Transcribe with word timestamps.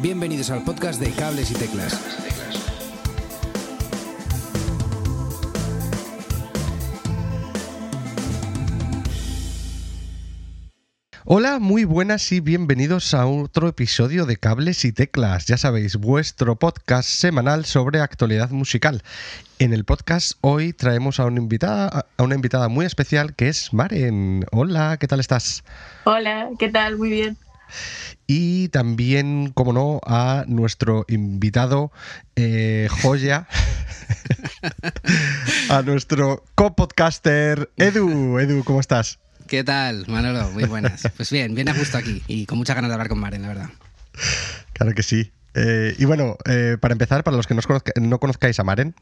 Bienvenidos 0.00 0.50
al 0.50 0.62
podcast 0.62 1.00
de 1.00 1.10
Cables 1.10 1.50
y 1.50 1.54
Teclas. 1.54 2.00
Hola, 11.24 11.58
muy 11.58 11.82
buenas 11.84 12.30
y 12.30 12.38
bienvenidos 12.38 13.12
a 13.12 13.26
otro 13.26 13.66
episodio 13.66 14.24
de 14.24 14.36
Cables 14.36 14.84
y 14.84 14.92
Teclas. 14.92 15.46
Ya 15.46 15.56
sabéis, 15.56 15.96
vuestro 15.96 16.54
podcast 16.54 17.08
semanal 17.08 17.64
sobre 17.64 17.98
actualidad 17.98 18.50
musical. 18.50 19.02
En 19.58 19.72
el 19.72 19.84
podcast 19.84 20.38
hoy 20.42 20.72
traemos 20.72 21.18
a 21.18 21.24
una 21.24 21.40
invitada, 21.40 22.06
a 22.16 22.22
una 22.22 22.36
invitada 22.36 22.68
muy 22.68 22.86
especial 22.86 23.34
que 23.34 23.48
es 23.48 23.74
Maren. 23.74 24.46
Hola, 24.52 24.96
¿qué 25.00 25.08
tal 25.08 25.18
estás? 25.18 25.64
Hola, 26.04 26.50
¿qué 26.56 26.68
tal? 26.68 26.96
Muy 26.96 27.10
bien. 27.10 27.36
Y 28.26 28.68
también, 28.68 29.52
como 29.54 29.72
no, 29.72 30.00
a 30.06 30.44
nuestro 30.46 31.04
invitado 31.08 31.90
eh, 32.36 32.88
joya, 32.90 33.48
a 35.70 35.82
nuestro 35.82 36.44
copodcaster 36.54 37.70
Edu. 37.76 38.38
Edu, 38.38 38.64
¿cómo 38.64 38.80
estás? 38.80 39.18
¿Qué 39.46 39.64
tal, 39.64 40.04
Manolo? 40.08 40.50
Muy 40.50 40.64
buenas. 40.64 41.02
Pues 41.16 41.30
bien, 41.30 41.54
bien 41.54 41.68
a 41.68 41.72
gusto 41.72 41.96
aquí 41.96 42.22
y 42.26 42.46
con 42.46 42.58
mucha 42.58 42.74
ganas 42.74 42.90
de 42.90 42.94
hablar 42.94 43.08
con 43.08 43.18
Maren, 43.18 43.42
la 43.42 43.48
verdad. 43.48 43.70
Claro 44.74 44.94
que 44.94 45.02
sí. 45.02 45.32
Eh, 45.54 45.94
y 45.98 46.04
bueno, 46.04 46.36
eh, 46.44 46.76
para 46.80 46.92
empezar, 46.92 47.24
para 47.24 47.36
los 47.36 47.46
que 47.46 47.54
no, 47.54 47.62
conozca- 47.62 47.92
no 48.00 48.18
conozcáis 48.20 48.58
a 48.60 48.64
Maren, 48.64 48.94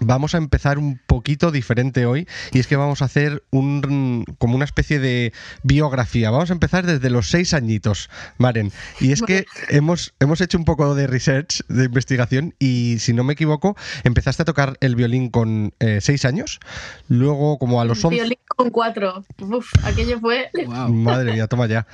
vamos 0.00 0.34
a 0.34 0.38
empezar 0.38 0.78
un 0.78 1.00
poquito 1.06 1.50
diferente 1.50 2.06
hoy 2.06 2.28
y 2.52 2.60
es 2.60 2.66
que 2.66 2.76
vamos 2.76 3.02
a 3.02 3.06
hacer 3.06 3.42
un 3.50 4.24
como 4.38 4.56
una 4.56 4.64
especie 4.64 4.98
de 4.98 5.32
biografía. 5.62 6.30
Vamos 6.30 6.50
a 6.50 6.52
empezar 6.52 6.86
desde 6.86 7.10
los 7.10 7.28
seis 7.30 7.54
añitos, 7.54 8.10
Maren. 8.38 8.72
Y 9.00 9.12
es 9.12 9.22
que 9.22 9.46
hemos, 9.68 10.14
hemos 10.20 10.40
hecho 10.40 10.58
un 10.58 10.64
poco 10.64 10.94
de 10.94 11.06
research, 11.06 11.62
de 11.68 11.84
investigación 11.84 12.54
y 12.58 12.98
si 13.00 13.12
no 13.12 13.24
me 13.24 13.32
equivoco, 13.32 13.76
empezaste 14.04 14.42
a 14.42 14.44
tocar 14.44 14.76
el 14.80 14.96
violín 14.96 15.30
con 15.30 15.72
eh, 15.80 16.00
seis 16.00 16.24
años, 16.24 16.60
luego 17.08 17.58
como 17.58 17.80
a 17.80 17.84
los 17.84 18.04
once... 18.04 18.16
Violín 18.16 18.38
con 18.46 18.70
cuatro. 18.70 19.24
Uf, 19.40 19.72
aquello 19.84 20.20
fue. 20.20 20.50
Wow. 20.66 20.88
Madre 20.92 21.32
mía, 21.32 21.46
toma 21.46 21.66
ya. 21.66 21.86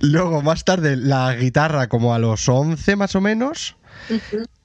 Luego, 0.00 0.42
más 0.42 0.64
tarde, 0.64 0.96
la 0.96 1.34
guitarra 1.34 1.88
como 1.88 2.14
a 2.14 2.18
los 2.18 2.48
11 2.48 2.96
más 2.96 3.14
o 3.14 3.20
menos. 3.20 3.76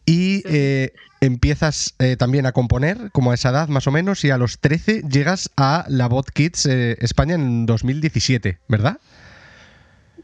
Y 0.06 0.44
eh, 0.46 0.94
empiezas 1.22 1.96
eh, 2.00 2.18
también 2.18 2.46
a 2.46 2.52
componer 2.52 3.12
como 3.12 3.32
a 3.32 3.36
esa 3.36 3.50
edad 3.50 3.70
más 3.70 3.88
o 3.88 3.92
menos. 3.92 4.26
Y 4.26 4.32
a 4.32 4.38
los 4.38 4.60
13 4.60 5.04
llegas 5.10 5.50
a 5.56 5.86
la 5.88 6.08
Bot 6.08 6.32
Kids 6.32 6.66
eh, 6.66 6.98
España 7.00 7.36
en 7.36 7.66
2017, 7.66 8.60
¿verdad? 8.68 9.00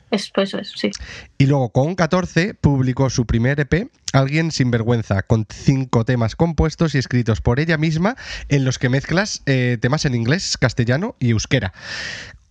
Eso, 0.09 0.31
eso 0.38 0.58
es, 0.58 0.72
sí. 0.75 0.92
Y 1.38 1.48
luego 1.48 1.70
con 1.70 1.95
14 1.95 2.53
publicó 2.53 3.09
su 3.09 3.25
primer 3.25 3.59
EP, 3.59 3.90
Alguien 4.14 4.52
sin 4.52 4.72
vergüenza, 4.72 5.22
con 5.22 5.45
cinco 5.50 6.06
temas 6.06 6.36
compuestos 6.36 6.95
y 6.95 6.98
escritos 6.98 7.42
por 7.42 7.59
ella 7.59 7.78
misma, 7.78 8.16
en 8.48 8.64
los 8.64 8.80
que 8.80 8.90
mezclas 8.90 9.44
eh, 9.45 9.78
temas 9.81 10.06
en 10.06 10.16
inglés, 10.16 10.58
castellano 10.58 11.16
y 11.20 11.31
euskera. 11.31 11.73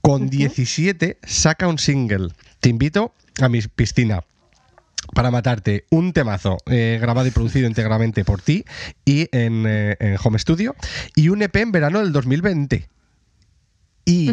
Con 0.03 0.29
17 0.29 1.19
saca 1.25 1.67
un 1.67 1.79
single, 1.79 2.29
Te 2.61 2.69
invito 2.69 3.15
a 3.41 3.49
mi 3.49 3.61
piscina. 3.63 4.23
Para 5.17 5.31
matarte, 5.31 5.87
un 5.91 6.13
temazo 6.13 6.59
eh, 6.67 6.99
grabado 7.01 7.27
y 7.27 7.31
producido 7.31 7.67
íntegramente 7.67 8.23
por 8.23 8.43
ti 8.43 8.67
y 9.07 9.29
en, 9.33 9.65
eh, 9.67 9.97
en 9.99 10.19
Home 10.23 10.39
Studio, 10.39 10.77
y 11.15 11.31
un 11.31 11.41
EP 11.41 11.57
en 11.57 11.73
verano 11.73 12.01
del 12.01 12.13
2020. 12.13 12.87
Y 14.05 14.31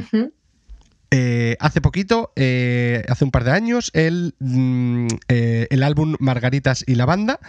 eh, 1.09 1.55
hace 1.61 1.79
poquito, 1.79 2.33
eh, 2.35 3.05
hace 3.07 3.23
un 3.23 3.31
par 3.31 3.45
de 3.45 3.51
años, 3.51 3.91
el, 3.93 4.35
mm, 4.39 5.07
eh, 5.29 5.67
el 5.69 5.83
álbum 5.83 6.17
Margaritas 6.19 6.83
y 6.85 6.95
la 6.95 7.05
banda. 7.05 7.39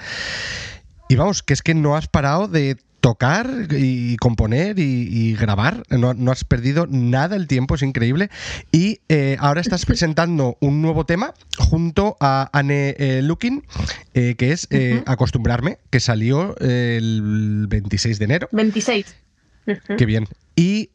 Y 1.09 1.17
vamos, 1.17 1.43
que 1.43 1.55
es 1.55 1.63
que 1.63 1.75
no 1.75 1.97
has 1.97 2.07
parado 2.07 2.47
de 2.47 2.77
tocar 3.05 3.51
y 3.71 4.17
componer 4.17 4.79
y, 4.79 4.83
y 4.83 5.35
grabar. 5.35 5.83
No, 5.91 6.15
no 6.15 6.33
has 6.33 6.45
perdido 6.45 6.87
nada 6.89 7.37
el 7.37 7.49
tiempo, 7.49 7.75
es 7.75 7.83
increíble. 7.83 8.31
Y 8.73 9.01
eh, 9.11 9.37
ahora 9.41 9.61
estás 9.61 9.85
presentando 9.87 10.57
un 10.61 10.81
nuevo 10.81 11.05
tema 11.05 11.35
junto 11.59 12.17
a 12.19 12.49
Anne 12.55 12.97
eh, 12.99 13.21
Looking, 13.23 13.63
eh, 14.15 14.37
que 14.37 14.53
es 14.53 14.69
eh. 14.71 15.03
Acostumbrarme, 15.05 15.77
que 15.91 16.01
salió 16.01 16.57
el 16.59 17.67
26 17.69 18.19
de 18.19 18.25
enero. 18.25 18.49
26. 18.53 19.15
Ujú. 19.67 19.97
Qué 19.99 20.07
bien. 20.07 20.27
Y, 20.57 20.89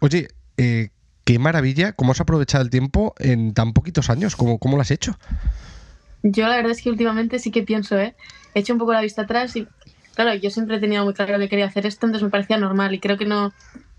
oye, 0.00 0.26
qué 0.56 1.38
maravilla 1.38 1.92
cómo 1.92 2.10
has 2.10 2.20
aprovechado 2.20 2.64
el 2.64 2.70
tiempo 2.70 3.14
en 3.20 3.54
tan 3.54 3.74
poquitos 3.74 4.10
años. 4.10 4.34
¿Cómo, 4.34 4.58
cómo 4.58 4.74
lo 4.74 4.82
has 4.82 4.90
hecho? 4.90 5.16
Yo 6.24 6.48
la 6.48 6.56
verdad 6.56 6.72
es 6.72 6.82
que 6.82 6.90
últimamente 6.90 7.38
sí 7.38 7.52
que 7.52 7.62
pienso, 7.62 7.96
¿eh? 7.96 8.16
He 8.54 8.60
hecho 8.60 8.72
un 8.72 8.80
poco 8.80 8.92
la 8.92 9.02
vista 9.02 9.22
atrás 9.22 9.54
y, 9.54 9.68
claro, 10.18 10.34
yo 10.34 10.50
siempre 10.50 10.76
he 10.76 10.80
tenido 10.80 11.04
muy 11.04 11.14
claro 11.14 11.38
que 11.38 11.48
quería 11.48 11.66
hacer 11.66 11.86
esto, 11.86 12.04
entonces 12.04 12.24
me 12.24 12.30
parecía 12.30 12.58
normal 12.58 12.92
y 12.92 12.98
creo 12.98 13.16
que 13.16 13.24
no, 13.24 13.52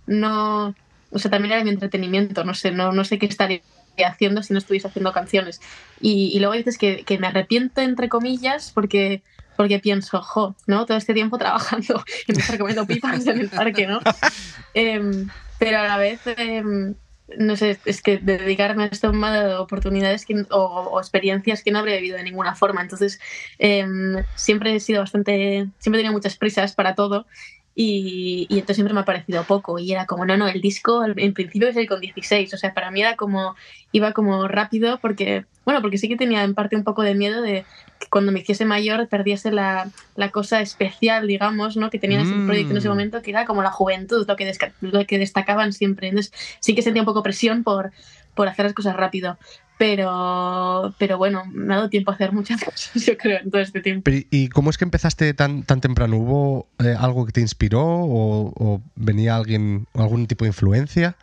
no, 0.05 0.75
o 1.11 1.17
sea, 1.17 1.31
también 1.31 1.53
era 1.53 1.63
mi 1.63 1.69
entretenimiento, 1.69 2.43
no 2.43 2.53
sé, 2.53 2.71
no, 2.71 2.91
no 2.91 3.05
sé 3.05 3.17
qué 3.17 3.25
estaría 3.25 3.61
haciendo 4.05 4.43
si 4.43 4.51
no 4.51 4.59
estuviese 4.59 4.89
haciendo 4.89 5.13
canciones. 5.13 5.61
Y, 6.01 6.31
y 6.33 6.39
luego 6.39 6.51
veces 6.55 6.77
que, 6.77 7.05
que 7.05 7.17
me 7.19 7.27
arrepiento, 7.27 7.79
entre 7.79 8.09
comillas, 8.09 8.71
porque 8.73 9.23
porque 9.55 9.79
pienso, 9.79 10.21
jo, 10.21 10.57
¿no? 10.67 10.85
Todo 10.85 10.97
este 10.97 11.13
tiempo 11.13 11.37
trabajando 11.37 12.03
y 12.27 12.33
me 12.33 12.39
estar 12.39 12.57
comiendo 12.57 12.85
pipas 12.85 13.25
en 13.25 13.39
el 13.39 13.49
parque, 13.49 13.87
¿no? 13.87 13.99
Em, 14.73 15.29
pero 15.57 15.79
a 15.79 15.87
la 15.87 15.97
vez, 15.97 16.19
em, 16.37 16.95
no 17.37 17.55
sé, 17.55 17.81
es 17.85 18.01
que 18.01 18.17
dedicarme 18.17 18.83
a 18.85 18.87
esto 18.87 19.13
me 19.13 19.27
ha 19.27 19.31
dado 19.43 19.63
oportunidades 19.63 20.25
que- 20.25 20.45
o, 20.51 20.57
o 20.91 20.99
experiencias 20.99 21.63
que 21.63 21.71
no 21.71 21.79
habría 21.79 21.95
vivido 21.97 22.17
de 22.17 22.23
ninguna 22.23 22.55
forma. 22.55 22.81
Entonces, 22.81 23.19
em, 23.57 24.25
siempre 24.35 24.75
he 24.75 24.79
sido 24.79 25.01
bastante, 25.01 25.69
siempre 25.79 25.99
he 25.99 26.03
tenido 26.03 26.13
muchas 26.13 26.37
prisas 26.37 26.73
para 26.75 26.95
todo. 26.95 27.27
Y, 27.75 28.45
y 28.49 28.57
entonces 28.59 28.75
siempre 28.77 28.93
me 28.93 29.01
ha 29.01 29.05
parecido 29.05 29.45
poco. 29.45 29.79
Y 29.79 29.91
era 29.91 30.05
como, 30.05 30.25
no, 30.25 30.37
no, 30.37 30.47
el 30.47 30.61
disco 30.61 31.03
en 31.05 31.33
principio 31.33 31.69
es 31.69 31.77
el 31.77 31.87
con 31.87 32.01
16. 32.01 32.53
O 32.53 32.57
sea, 32.57 32.73
para 32.73 32.91
mí 32.91 33.01
era 33.01 33.15
como, 33.15 33.55
iba 33.91 34.11
como 34.13 34.47
rápido 34.47 34.99
porque, 35.01 35.45
bueno, 35.65 35.81
porque 35.81 35.97
sí 35.97 36.09
que 36.09 36.17
tenía 36.17 36.43
en 36.43 36.55
parte 36.55 36.75
un 36.75 36.83
poco 36.83 37.03
de 37.03 37.15
miedo 37.15 37.41
de 37.41 37.67
que 37.97 38.07
cuando 38.09 38.31
me 38.31 38.39
hiciese 38.41 38.65
mayor 38.65 39.07
perdiese 39.09 39.51
la, 39.51 39.93
la 40.15 40.31
cosa 40.31 40.61
especial, 40.61 41.27
digamos, 41.27 41.77
¿no? 41.77 41.89
Que 41.89 41.99
tenía 41.99 42.17
en 42.17 42.23
ese 42.23 42.35
Mm. 42.35 42.45
proyecto 42.45 42.73
en 42.73 42.77
ese 42.77 42.89
momento, 42.89 43.21
que 43.21 43.31
era 43.31 43.45
como 43.45 43.61
la 43.63 43.71
juventud, 43.71 44.25
lo 44.27 44.35
que, 44.35 44.51
lo 44.81 45.05
que 45.05 45.17
destacaban 45.19 45.71
siempre. 45.73 46.07
Entonces 46.09 46.33
sí 46.61 46.75
que 46.75 46.81
sentía 46.81 47.01
un 47.01 47.05
poco 47.05 47.23
presión 47.23 47.63
por, 47.63 47.91
por 48.33 48.47
hacer 48.47 48.65
las 48.65 48.73
cosas 48.73 48.95
rápido. 48.95 49.39
Pero, 49.79 50.93
pero 50.97 51.17
bueno, 51.17 51.45
me 51.53 51.73
ha 51.73 51.77
dado 51.77 51.89
tiempo 51.89 52.11
a 52.11 52.13
hacer 52.15 52.33
muchas 52.33 52.61
cosas, 52.65 52.93
yo 53.05 53.17
creo, 53.17 53.39
en 53.39 53.49
todo 53.49 53.61
este 53.61 53.79
tiempo. 53.79 54.03
Pero, 54.03 54.27
¿Y 54.29 54.49
cómo 54.49 54.69
es 54.69 54.77
que 54.77 54.83
empezaste 54.83 55.33
tan, 55.33 55.63
tan 55.63 55.79
temprano? 55.79 56.17
¿Hubo 56.17 56.67
eh, 56.83 56.95
algo 56.99 57.25
que 57.25 57.31
te 57.31 57.39
inspiró 57.41 57.81
o, 57.81 58.53
o 58.57 58.81
venía 58.95 59.37
alguien, 59.37 59.87
algún 59.93 60.27
tipo 60.27 60.43
de 60.43 60.49
influencia? 60.49 61.15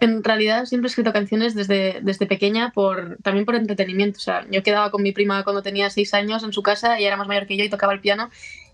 En 0.00 0.22
realidad 0.22 0.66
siempre 0.66 0.88
he 0.88 0.90
escrito 0.90 1.14
canciones 1.14 1.54
desde, 1.54 2.00
desde 2.02 2.26
pequeña, 2.26 2.72
por, 2.74 3.16
también 3.22 3.46
por 3.46 3.54
entretenimiento. 3.54 4.18
O 4.18 4.20
sea, 4.20 4.46
yo 4.50 4.62
quedaba 4.62 4.90
con 4.90 5.02
mi 5.02 5.12
prima 5.12 5.42
cuando 5.44 5.62
tenía 5.62 5.88
seis 5.88 6.12
años 6.12 6.42
en 6.42 6.52
su 6.52 6.62
casa, 6.62 6.98
ella 6.98 7.06
era 7.06 7.16
más 7.16 7.26
mayor 7.26 7.46
que 7.46 7.56
yo 7.56 7.64
y 7.64 7.70
tocaba 7.70 7.94
el 7.94 8.00
piano. 8.00 8.28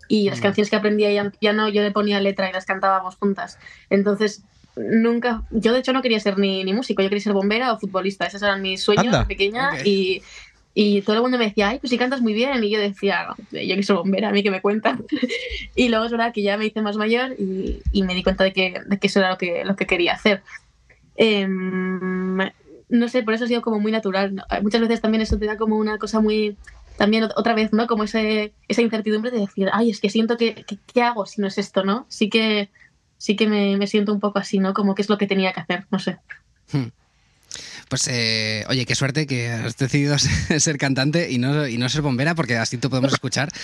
Y 0.09 0.29
las 0.29 0.41
Mm. 0.41 0.43
canciones 0.43 0.71
que 0.71 0.77
aprendía 0.77 1.09
ella 1.09 1.21
en 1.21 1.31
piano 1.31 1.69
yo 1.69 1.83
le 1.83 1.93
ponía 1.93 2.19
letra 2.21 2.51
y 2.51 2.53
las 2.53 2.65
cantábamos 2.65 3.15
juntas. 3.15 3.61
Entonces, 3.91 4.43
nunca. 4.77 5.45
Yo 5.51 5.73
de 5.73 5.81
hecho 5.81 5.93
no 5.93 6.03
quería 6.03 6.21
ser 6.21 6.39
ni, 6.39 6.65
ni 6.65 6.73
músico, 6.73 7.03
yo 7.03 7.09
quería 7.09 7.23
ser 7.23 7.33
bombera 7.33 7.73
o 7.73 7.79
futbolista. 7.79 8.27
Esos 8.27 8.43
eran 8.43 8.63
mis 8.63 8.83
sueños 8.83 9.07
Anda. 9.07 9.21
de 9.21 9.27
pequeña. 9.27 9.71
Y, 9.85 10.23
y 10.75 11.03
todo 11.03 11.17
el 11.17 11.23
mundo 11.23 11.37
me 11.39 11.47
decía, 11.47 11.69
ay, 11.71 11.79
pues 11.81 11.91
sí 11.91 11.99
cantas 11.99 12.21
muy 12.23 12.33
bien. 12.33 12.63
Y 12.63 12.71
yo 12.71 12.79
decía, 12.81 13.27
"No, 13.29 13.37
yo 13.51 13.59
quiero 13.61 13.83
ser 13.83 13.97
bombera, 13.97 14.29
a 14.29 14.33
mí 14.33 14.43
que 14.43 14.51
me 14.51 14.61
cuentan. 14.63 15.05
y 15.75 15.89
luego 15.89 16.05
es 16.05 16.11
verdad 16.13 16.33
que 16.33 16.43
ya 16.43 16.57
me 16.57 16.67
hice 16.67 16.81
más 16.83 16.97
mayor 16.97 17.35
y, 17.39 17.83
y 17.93 18.03
me 18.05 18.15
di 18.15 18.23
cuenta 18.23 18.45
de 18.45 18.53
que, 18.53 18.75
de 18.87 18.99
que 18.99 19.07
eso 19.09 19.19
era 19.21 19.31
lo 19.31 19.39
que, 19.39 19.65
lo 19.65 19.77
que 19.77 19.87
quería 19.87 20.13
hacer. 20.15 20.43
Em, 21.17 22.39
no 22.89 23.09
sé, 23.09 23.23
por 23.23 23.35
eso 23.35 23.45
ha 23.45 23.49
sido 23.49 23.63
como 23.63 23.79
muy 23.81 23.93
natural. 23.93 24.35
¿no? 24.35 24.43
Muchas 24.63 24.81
veces 24.81 25.01
también 25.01 25.23
eso 25.23 25.39
te 25.39 25.47
da 25.47 25.57
como 25.57 25.77
una 25.77 25.99
cosa 25.99 26.21
muy. 26.21 26.57
También 26.97 27.25
ot- 27.25 27.33
otra 27.37 27.55
vez, 27.55 27.73
¿no? 27.73 27.87
Como 27.87 28.05
ese, 28.05 28.53
esa 28.69 28.83
incertidumbre 28.83 29.31
de 29.31 29.41
decir, 29.41 29.69
ay, 29.73 29.91
es 29.91 30.01
que 30.01 30.11
siento 30.11 30.37
que, 30.37 30.55
que- 30.67 30.79
¿qué 30.93 31.03
hago 31.03 31.25
si 31.27 31.41
no 31.41 31.47
es 31.47 31.57
esto, 31.59 31.83
no? 31.85 32.05
Sí 32.09 32.29
que, 32.29 32.69
sí 33.21 33.37
que 33.37 33.47
me, 33.47 33.77
me 33.77 33.87
siento 33.87 34.15
un 34.15 34.19
poco 34.19 34.39
así, 34.39 34.59
¿no? 34.59 34.73
Como 34.73 34.95
que 34.95 35.03
es 35.03 35.11
lo 35.11 35.19
que 35.19 35.27
tenía 35.27 35.53
que 35.53 35.61
hacer, 35.61 35.85
no 35.91 35.99
sé. 35.99 36.19
Pues, 37.89 38.09
eh, 38.09 38.65
oye, 38.69 38.87
qué 38.87 38.95
suerte 38.95 39.27
que 39.27 39.51
has 39.51 39.77
decidido 39.77 40.17
ser 40.59 40.79
cantante 40.79 41.31
y 41.31 41.39
no, 41.39 41.69
y 41.69 41.77
no 41.77 41.89
ser 41.89 42.01
bombera, 42.01 42.35
porque 42.35 42.57
así 42.57 42.79
te 42.79 42.89
podemos 42.89 43.13
escuchar. 43.13 43.51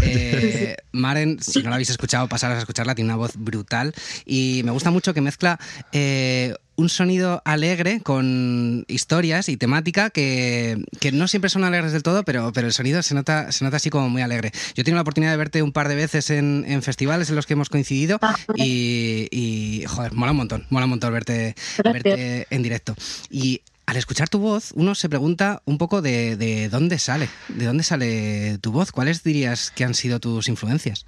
Eh, 0.00 0.76
Maren, 0.92 1.42
si 1.42 1.62
no 1.62 1.70
la 1.70 1.76
habéis 1.76 1.90
escuchado, 1.90 2.28
pasaros 2.28 2.56
a 2.56 2.60
escucharla, 2.60 2.94
tiene 2.94 3.10
una 3.10 3.16
voz 3.16 3.32
brutal. 3.36 3.92
Y 4.24 4.62
me 4.64 4.70
gusta 4.70 4.90
mucho 4.90 5.12
que 5.12 5.20
mezcla 5.20 5.58
eh, 5.92 6.54
un 6.78 6.88
sonido 6.88 7.42
alegre 7.44 8.00
con 8.00 8.84
historias 8.86 9.48
y 9.48 9.56
temática 9.56 10.10
que, 10.10 10.80
que 11.00 11.10
no 11.10 11.26
siempre 11.26 11.50
son 11.50 11.64
alegres 11.64 11.92
del 11.92 12.04
todo, 12.04 12.22
pero, 12.22 12.52
pero 12.52 12.68
el 12.68 12.72
sonido 12.72 13.02
se 13.02 13.16
nota, 13.16 13.50
se 13.50 13.64
nota 13.64 13.78
así 13.78 13.90
como 13.90 14.08
muy 14.08 14.22
alegre. 14.22 14.52
Yo 14.74 14.82
he 14.82 14.84
tenido 14.84 14.94
la 14.94 15.02
oportunidad 15.02 15.32
de 15.32 15.38
verte 15.38 15.60
un 15.60 15.72
par 15.72 15.88
de 15.88 15.96
veces 15.96 16.30
en, 16.30 16.64
en 16.68 16.82
festivales 16.82 17.30
en 17.30 17.36
los 17.36 17.46
que 17.46 17.54
hemos 17.54 17.68
coincidido 17.68 18.20
y, 18.54 19.26
y, 19.32 19.86
joder, 19.86 20.12
mola 20.12 20.30
un 20.30 20.38
montón, 20.38 20.66
mola 20.70 20.86
un 20.86 20.90
montón 20.90 21.12
verte, 21.12 21.56
verte 21.82 22.46
en 22.48 22.62
directo. 22.62 22.94
Y 23.28 23.62
al 23.86 23.96
escuchar 23.96 24.28
tu 24.28 24.38
voz, 24.38 24.70
uno 24.76 24.94
se 24.94 25.08
pregunta 25.08 25.62
un 25.64 25.78
poco 25.78 26.00
de, 26.00 26.36
de, 26.36 26.68
dónde 26.68 27.00
sale, 27.00 27.28
de 27.48 27.66
dónde 27.66 27.82
sale 27.82 28.58
tu 28.58 28.70
voz. 28.70 28.92
¿Cuáles 28.92 29.24
dirías 29.24 29.72
que 29.72 29.82
han 29.82 29.94
sido 29.94 30.20
tus 30.20 30.48
influencias? 30.48 31.06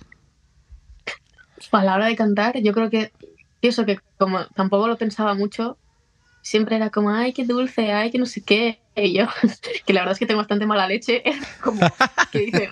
A 1.70 1.84
la 1.84 1.94
hora 1.94 2.06
de 2.06 2.16
cantar, 2.16 2.60
yo 2.60 2.72
creo 2.72 2.90
que 2.90 3.12
eso 3.68 3.84
que 3.84 3.98
como 4.18 4.46
tampoco 4.46 4.88
lo 4.88 4.96
pensaba 4.96 5.34
mucho, 5.34 5.76
siempre 6.42 6.76
era 6.76 6.90
como, 6.90 7.10
ay, 7.10 7.32
qué 7.32 7.44
dulce, 7.44 7.92
ay, 7.92 8.10
que 8.10 8.18
no 8.18 8.26
sé 8.26 8.42
qué. 8.42 8.80
Y 8.96 9.14
yo, 9.14 9.26
que 9.86 9.92
la 9.92 10.00
verdad 10.00 10.12
es 10.12 10.18
que 10.18 10.26
tengo 10.26 10.38
bastante 10.38 10.66
mala 10.66 10.86
leche, 10.86 11.22
como 11.62 11.80
que 12.32 12.38
dice, 12.40 12.68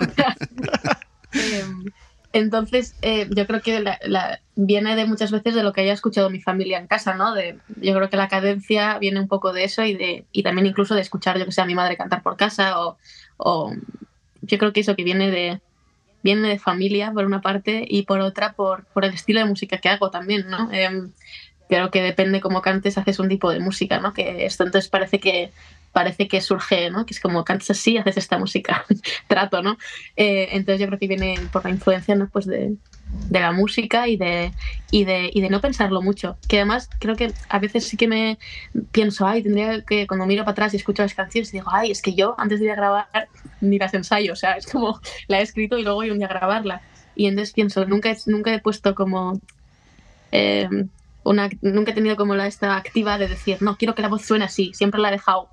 em, 1.33 1.85
entonces, 2.33 2.95
eh, 3.01 3.27
yo 3.31 3.47
creo 3.47 3.63
que 3.63 3.81
la, 3.81 4.41
viene 4.55 4.97
de 4.97 5.07
muchas 5.07 5.31
veces 5.31 5.55
de 5.55 5.63
lo 5.63 5.73
que 5.73 5.81
haya 5.81 5.93
escuchado 5.95 6.29
mi 6.29 6.41
familia 6.41 6.79
en 6.79 6.87
casa, 6.87 7.15
¿no? 7.15 7.35
De, 7.35 7.59
yo 7.81 7.95
creo 7.95 8.11
que 8.11 8.17
la 8.17 8.29
cadencia 8.29 8.99
viene 8.99 9.21
un 9.21 9.29
poco 9.29 9.53
de 9.53 9.65
eso 9.65 9.83
y, 9.83 9.95
de, 9.95 10.27
y 10.33 10.43
también 10.43 10.67
incluso 10.67 10.95
de 10.95 11.01
escuchar, 11.01 11.39
yo 11.39 11.47
que 11.47 11.53
sé, 11.53 11.63
a 11.63 11.67
mi 11.67 11.75
madre 11.75 11.97
cantar 11.97 12.23
por 12.23 12.37
casa 12.37 12.81
o, 12.81 12.99
o 13.39 13.73
yo 14.43 14.59
creo 14.59 14.73
que 14.73 14.81
eso 14.81 14.95
que 14.95 15.05
viene 15.05 15.31
de, 15.31 15.61
viene 16.35 16.49
de 16.49 16.59
familia 16.59 17.11
por 17.13 17.25
una 17.25 17.41
parte 17.41 17.87
y 17.89 18.03
por 18.03 18.21
otra 18.21 18.53
por, 18.53 18.85
por 18.93 19.07
el 19.07 19.15
estilo 19.15 19.41
de 19.41 19.47
música 19.47 19.79
que 19.79 19.89
hago 19.89 20.11
también, 20.11 20.49
¿no? 20.51 20.71
Eh, 20.73 21.09
creo 21.71 21.91
que 21.91 22.03
depende 22.03 22.43
cómo 22.43 22.61
cantes, 22.61 22.99
haces 22.99 23.19
un 23.19 23.31
tipo 23.31 23.51
de 23.51 23.61
música, 23.61 23.99
¿no? 23.99 24.13
Que 24.13 24.45
esto 24.45 24.65
entonces 24.65 24.91
parece 24.91 25.21
que 25.21 25.53
parece 25.93 26.29
que 26.29 26.43
surge, 26.43 26.91
¿no? 26.91 27.07
Que 27.07 27.15
es 27.15 27.21
como 27.21 27.45
cantas 27.45 27.71
así, 27.71 27.97
haces 27.97 28.19
esta 28.19 28.37
música, 28.37 28.85
trato, 29.27 29.63
¿no? 29.63 29.79
Eh, 30.17 30.51
entonces 30.53 30.81
yo 30.81 30.87
creo 30.89 30.99
que 30.99 31.09
viene 31.09 31.37
por 31.51 31.65
la 31.65 31.71
influencia, 31.71 32.15
¿no? 32.15 32.29
Pues 32.29 32.45
de, 32.45 32.77
de 33.29 33.41
la 33.41 33.53
música 33.53 34.09
y 34.09 34.17
de, 34.17 34.53
y, 34.91 35.05
de, 35.05 35.31
y 35.33 35.41
de 35.41 35.51
no 35.51 35.61
pensarlo 35.61 36.03
mucho. 36.03 36.37
Que 36.49 36.57
además 36.57 36.89
creo 36.99 37.17
que 37.17 37.33
a 37.49 37.59
veces 37.59 37.87
sí 37.87 37.97
que 37.97 38.09
me 38.09 38.39
pienso, 38.93 39.27
ay, 39.27 39.43
tendría 39.43 39.83
que, 39.83 40.07
cuando 40.07 40.27
miro 40.27 40.45
para 40.45 40.53
atrás 40.53 40.75
y 40.75 40.77
escucho 40.77 41.03
las 41.03 41.15
canciones, 41.15 41.53
digo, 41.53 41.71
ay, 41.71 41.91
es 41.91 42.03
que 42.03 42.15
yo 42.15 42.35
antes 42.39 42.61
de 42.61 42.67
ir 42.67 42.73
a 42.73 42.77
grabar 42.77 43.29
ni 43.61 43.79
las 43.79 43.95
ensayo, 43.95 44.33
o 44.33 44.37
sea, 44.37 44.53
es 44.57 44.67
como 44.67 45.01
la 45.29 45.41
he 45.41 45.43
escrito 45.43 45.79
y 45.79 45.83
luego 45.83 45.97
voy 45.97 46.11
un 46.11 46.23
a 46.23 46.29
grabarla. 46.29 46.83
Y 47.15 47.27
entonces 47.27 47.53
pienso, 47.53 47.85
nunca, 47.85 48.15
nunca 48.27 48.53
he 48.55 48.61
puesto 48.61 48.95
como... 48.95 49.41
Eh, 50.31 50.69
una, 51.25 51.51
nunca 51.61 51.91
he 51.91 51.95
tenido 51.95 52.17
como 52.17 52.35
la 52.35 52.47
esta 52.47 52.77
activa 52.77 53.19
de 53.19 53.29
decir, 53.29 53.59
no, 53.61 53.77
quiero 53.77 53.95
que 53.95 54.03
la 54.03 54.09
voz 54.09 54.25
suene 54.25 54.47
así, 54.47 54.73
siempre 54.73 55.01
la 55.01 55.09
he 55.09 55.13
dejado 55.13 55.51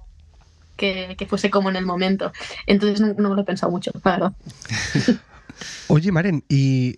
que, 0.78 1.16
que 1.18 1.26
fuese 1.26 1.50
como 1.50 1.70
en 1.70 1.76
el 1.76 1.86
momento. 1.86 2.32
Entonces 2.66 3.02
no, 3.02 3.08
no, 3.08 3.30
me 3.30 3.36
lo 3.36 3.42
he 3.42 3.46
pensado 3.46 3.72
mucho, 3.72 3.92
la 4.04 4.12
verdad. 4.12 4.34
Oye, 5.88 6.12
Maren, 6.12 6.44
y 6.50 6.98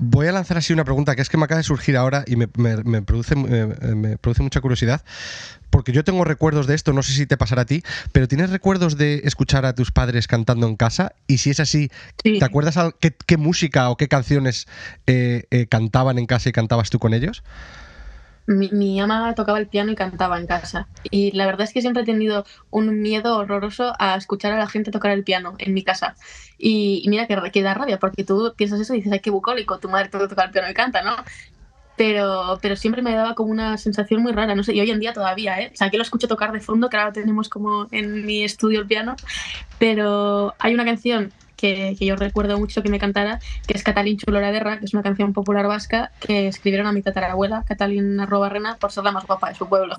voy 0.00 0.26
a 0.26 0.32
lanzar 0.32 0.56
así 0.56 0.72
una 0.72 0.84
pregunta 0.84 1.14
que 1.14 1.22
es 1.22 1.28
que 1.28 1.36
me 1.36 1.44
acaba 1.44 1.58
de 1.58 1.64
surgir 1.64 1.96
ahora 1.96 2.24
y 2.26 2.36
me, 2.36 2.48
me, 2.56 2.76
me 2.82 3.02
produce, 3.02 3.36
me, 3.36 4.16
produce 4.16 4.42
mucha 4.42 4.60
curiosidad. 4.60 5.04
Porque 5.68 5.92
yo 5.92 6.02
tengo 6.02 6.24
recuerdos 6.24 6.66
de 6.66 6.74
esto, 6.74 6.92
no 6.92 7.02
sé 7.02 7.12
si 7.12 7.26
te 7.26 7.36
pasará 7.36 7.62
a 7.62 7.64
ti, 7.64 7.84
pero 8.10 8.26
¿tienes 8.26 8.50
recuerdos 8.50 8.96
de 8.96 9.20
escuchar 9.24 9.66
a 9.66 9.74
tus 9.74 9.92
padres 9.92 10.26
cantando 10.26 10.66
en 10.66 10.74
casa? 10.74 11.12
Y 11.28 11.38
si 11.38 11.50
es 11.50 11.60
así, 11.60 11.90
sí. 12.24 12.38
¿te 12.40 12.44
acuerdas 12.44 12.76
qué, 12.98 13.14
qué, 13.26 13.36
música 13.36 13.88
o 13.90 13.96
qué 13.96 14.08
canciones 14.08 14.66
eh, 15.06 15.44
eh, 15.50 15.66
cantaban 15.66 16.18
en 16.18 16.26
casa 16.26 16.48
y 16.48 16.52
cantabas 16.52 16.90
tú 16.90 16.98
con 16.98 17.14
ellos? 17.14 17.44
Mi, 18.50 18.68
mi, 18.70 19.00
ama 19.00 19.34
tocaba 19.34 19.58
el 19.58 19.68
piano 19.68 19.92
y 19.92 19.94
cantaba 19.94 20.38
en 20.38 20.46
casa. 20.46 20.88
Y 21.10 21.32
la 21.32 21.46
verdad 21.46 21.62
es 21.62 21.72
que 21.72 21.80
siempre 21.80 22.02
he 22.02 22.06
tenido 22.06 22.44
un 22.70 23.00
miedo 23.00 23.36
horroroso 23.36 23.94
a 23.98 24.16
escuchar 24.16 24.52
a 24.52 24.58
la 24.58 24.66
gente 24.66 24.90
tocar 24.90 25.12
el 25.12 25.24
piano 25.24 25.54
en 25.58 25.74
mi 25.74 25.82
casa. 25.84 26.14
Y, 26.58 27.04
mira 27.08 27.26
que, 27.26 27.36
que, 27.52 27.62
da 27.62 27.74
rabia, 27.74 27.98
porque 27.98 28.24
tú 28.24 28.52
piensas 28.56 28.80
eso 28.80 28.94
y 28.94 28.98
dices, 28.98 29.12
ay, 29.12 29.20
qué 29.20 29.30
bucólico, 29.30 29.78
tu 29.78 29.88
madre 29.88 30.08
tocar 30.08 30.46
el 30.46 30.52
piano 30.52 30.70
y 30.70 30.74
canta, 30.74 31.02
¿no? 31.02 31.16
Pero, 31.96 32.58
pero 32.62 32.76
siempre 32.76 33.02
me 33.02 33.14
daba 33.14 33.34
como 33.34 33.50
una 33.50 33.76
sensación 33.76 34.22
muy 34.22 34.32
rara, 34.32 34.54
no 34.54 34.62
sé, 34.64 34.74
y 34.74 34.80
hoy 34.80 34.90
en 34.90 35.00
día 35.00 35.12
todavía, 35.12 35.60
¿eh? 35.60 35.70
O 35.72 35.76
sea, 35.76 35.88
aquí 35.88 35.96
lo 35.96 36.02
escucho 36.02 36.28
tocar 36.28 36.50
de 36.52 36.60
fondo, 36.60 36.88
que 36.88 36.96
ahora 36.96 37.12
tenemos 37.12 37.48
como 37.48 37.86
en 37.90 38.24
mi 38.24 38.42
estudio 38.42 38.80
el 38.80 38.86
piano, 38.86 39.16
pero 39.78 40.54
hay 40.58 40.74
una 40.74 40.84
canción 40.84 41.32
que, 41.60 41.96
que, 41.98 42.06
yo 42.06 42.16
recuerdo 42.16 42.58
mucho 42.58 42.82
que 42.82 42.88
me 42.88 42.98
cantara, 42.98 43.40
que 43.66 43.76
es 43.76 43.82
Catalín 43.82 44.16
Chuloraderra, 44.16 44.78
que 44.78 44.86
es 44.86 44.94
una 44.94 45.02
canción 45.02 45.32
popular 45.32 45.66
vasca 45.66 46.10
que 46.20 46.48
escribieron 46.48 46.86
a 46.86 46.92
mi 46.92 47.02
tatarabuela, 47.02 47.64
Catalín 47.66 48.18
Arrobarrena, 48.18 48.76
por 48.76 48.92
ser 48.92 49.04
la 49.04 49.12
más 49.12 49.26
guapa 49.26 49.50
de 49.50 49.54
su 49.54 49.68
pueblo. 49.68 49.96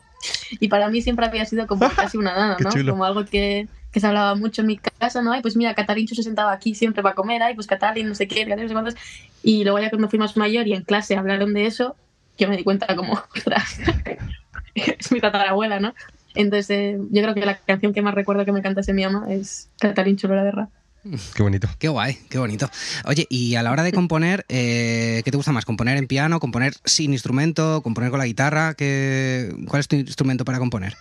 Y 0.60 0.68
para 0.68 0.90
mí 0.90 1.02
siempre 1.02 1.26
había 1.26 1.46
sido 1.46 1.68
como 1.68 1.90
casi 1.96 2.18
una 2.18 2.34
nana, 2.34 2.58
¿no? 2.60 2.92
Como 2.92 3.06
algo 3.06 3.26
que, 3.26 3.68
que, 3.92 4.00
se 4.00 4.08
hablaba 4.08 4.36
mucho 4.36 4.62
en 4.62 4.68
mi 4.68 4.78
casa, 4.78 5.22
¿no? 5.22 5.32
Ay, 5.32 5.42
pues 5.42 5.56
mira, 5.56 5.74
Catalín 5.76 6.08
se 6.08 6.24
sentaba 6.24 6.52
aquí 6.52 6.76
siempre 6.76 7.04
para 7.04 7.16
comer, 7.16 7.44
ay, 7.44 7.56
pues 7.56 7.68
Catalín, 7.68 8.10
no 8.10 8.16
sé 8.16 8.28
qué, 8.28 8.46
no 8.46 8.68
sé 8.68 8.74
cuántos. 8.74 8.96
Y 9.44 9.64
luego 9.64 9.80
ya 9.80 9.90
cuando 9.90 10.10
fui 10.10 10.20
más 10.20 10.36
mayor 10.38 10.68
y 10.68 10.74
en 10.74 10.84
clase 10.84 11.16
hablaron 11.16 11.54
de 11.54 11.68
eso, 11.68 11.96
yo 12.38 12.50
me 12.50 12.58
di 12.58 12.64
cuenta 12.64 12.96
como, 12.96 13.14
ostras, 13.36 13.80
es 14.76 15.12
mi 15.12 15.22
tatarabuela, 15.22 15.80
¿no? 15.80 15.94
Entonces, 16.34 16.70
eh, 16.70 16.98
yo 17.12 17.22
creo 17.22 17.34
que 17.34 17.46
la 17.46 17.58
canción 17.58 17.94
que 17.94 18.02
más 18.02 18.16
recuerdo 18.16 18.46
que 18.46 18.52
me 18.52 18.62
cantase 18.62 18.94
mi 18.94 19.04
ama 19.04 19.26
es 19.30 19.70
Catalín 19.80 20.16
Chuloraderra. 20.16 20.70
Qué 21.36 21.44
bonito. 21.44 21.68
Qué 21.80 21.88
guay, 21.88 22.18
qué 22.30 22.38
bonito. 22.38 22.70
Oye, 23.06 23.26
y 23.30 23.56
a 23.56 23.64
la 23.64 23.72
hora 23.72 23.84
de 23.84 23.92
componer, 23.92 24.46
eh, 24.50 25.22
¿qué 25.26 25.32
te 25.32 25.38
gusta 25.38 25.52
más? 25.52 25.66
¿Componer 25.66 25.98
en 25.98 26.08
piano, 26.08 26.40
componer 26.40 26.74
sin 26.86 27.14
instrumento, 27.14 27.82
componer 27.82 28.12
con 28.12 28.20
la 28.20 28.26
guitarra? 28.26 28.74
¿Qué, 28.76 29.54
¿Cuál 29.68 29.80
es 29.80 29.88
tu 29.88 29.96
instrumento 29.96 30.46
para 30.46 30.60
componer? 30.60 30.96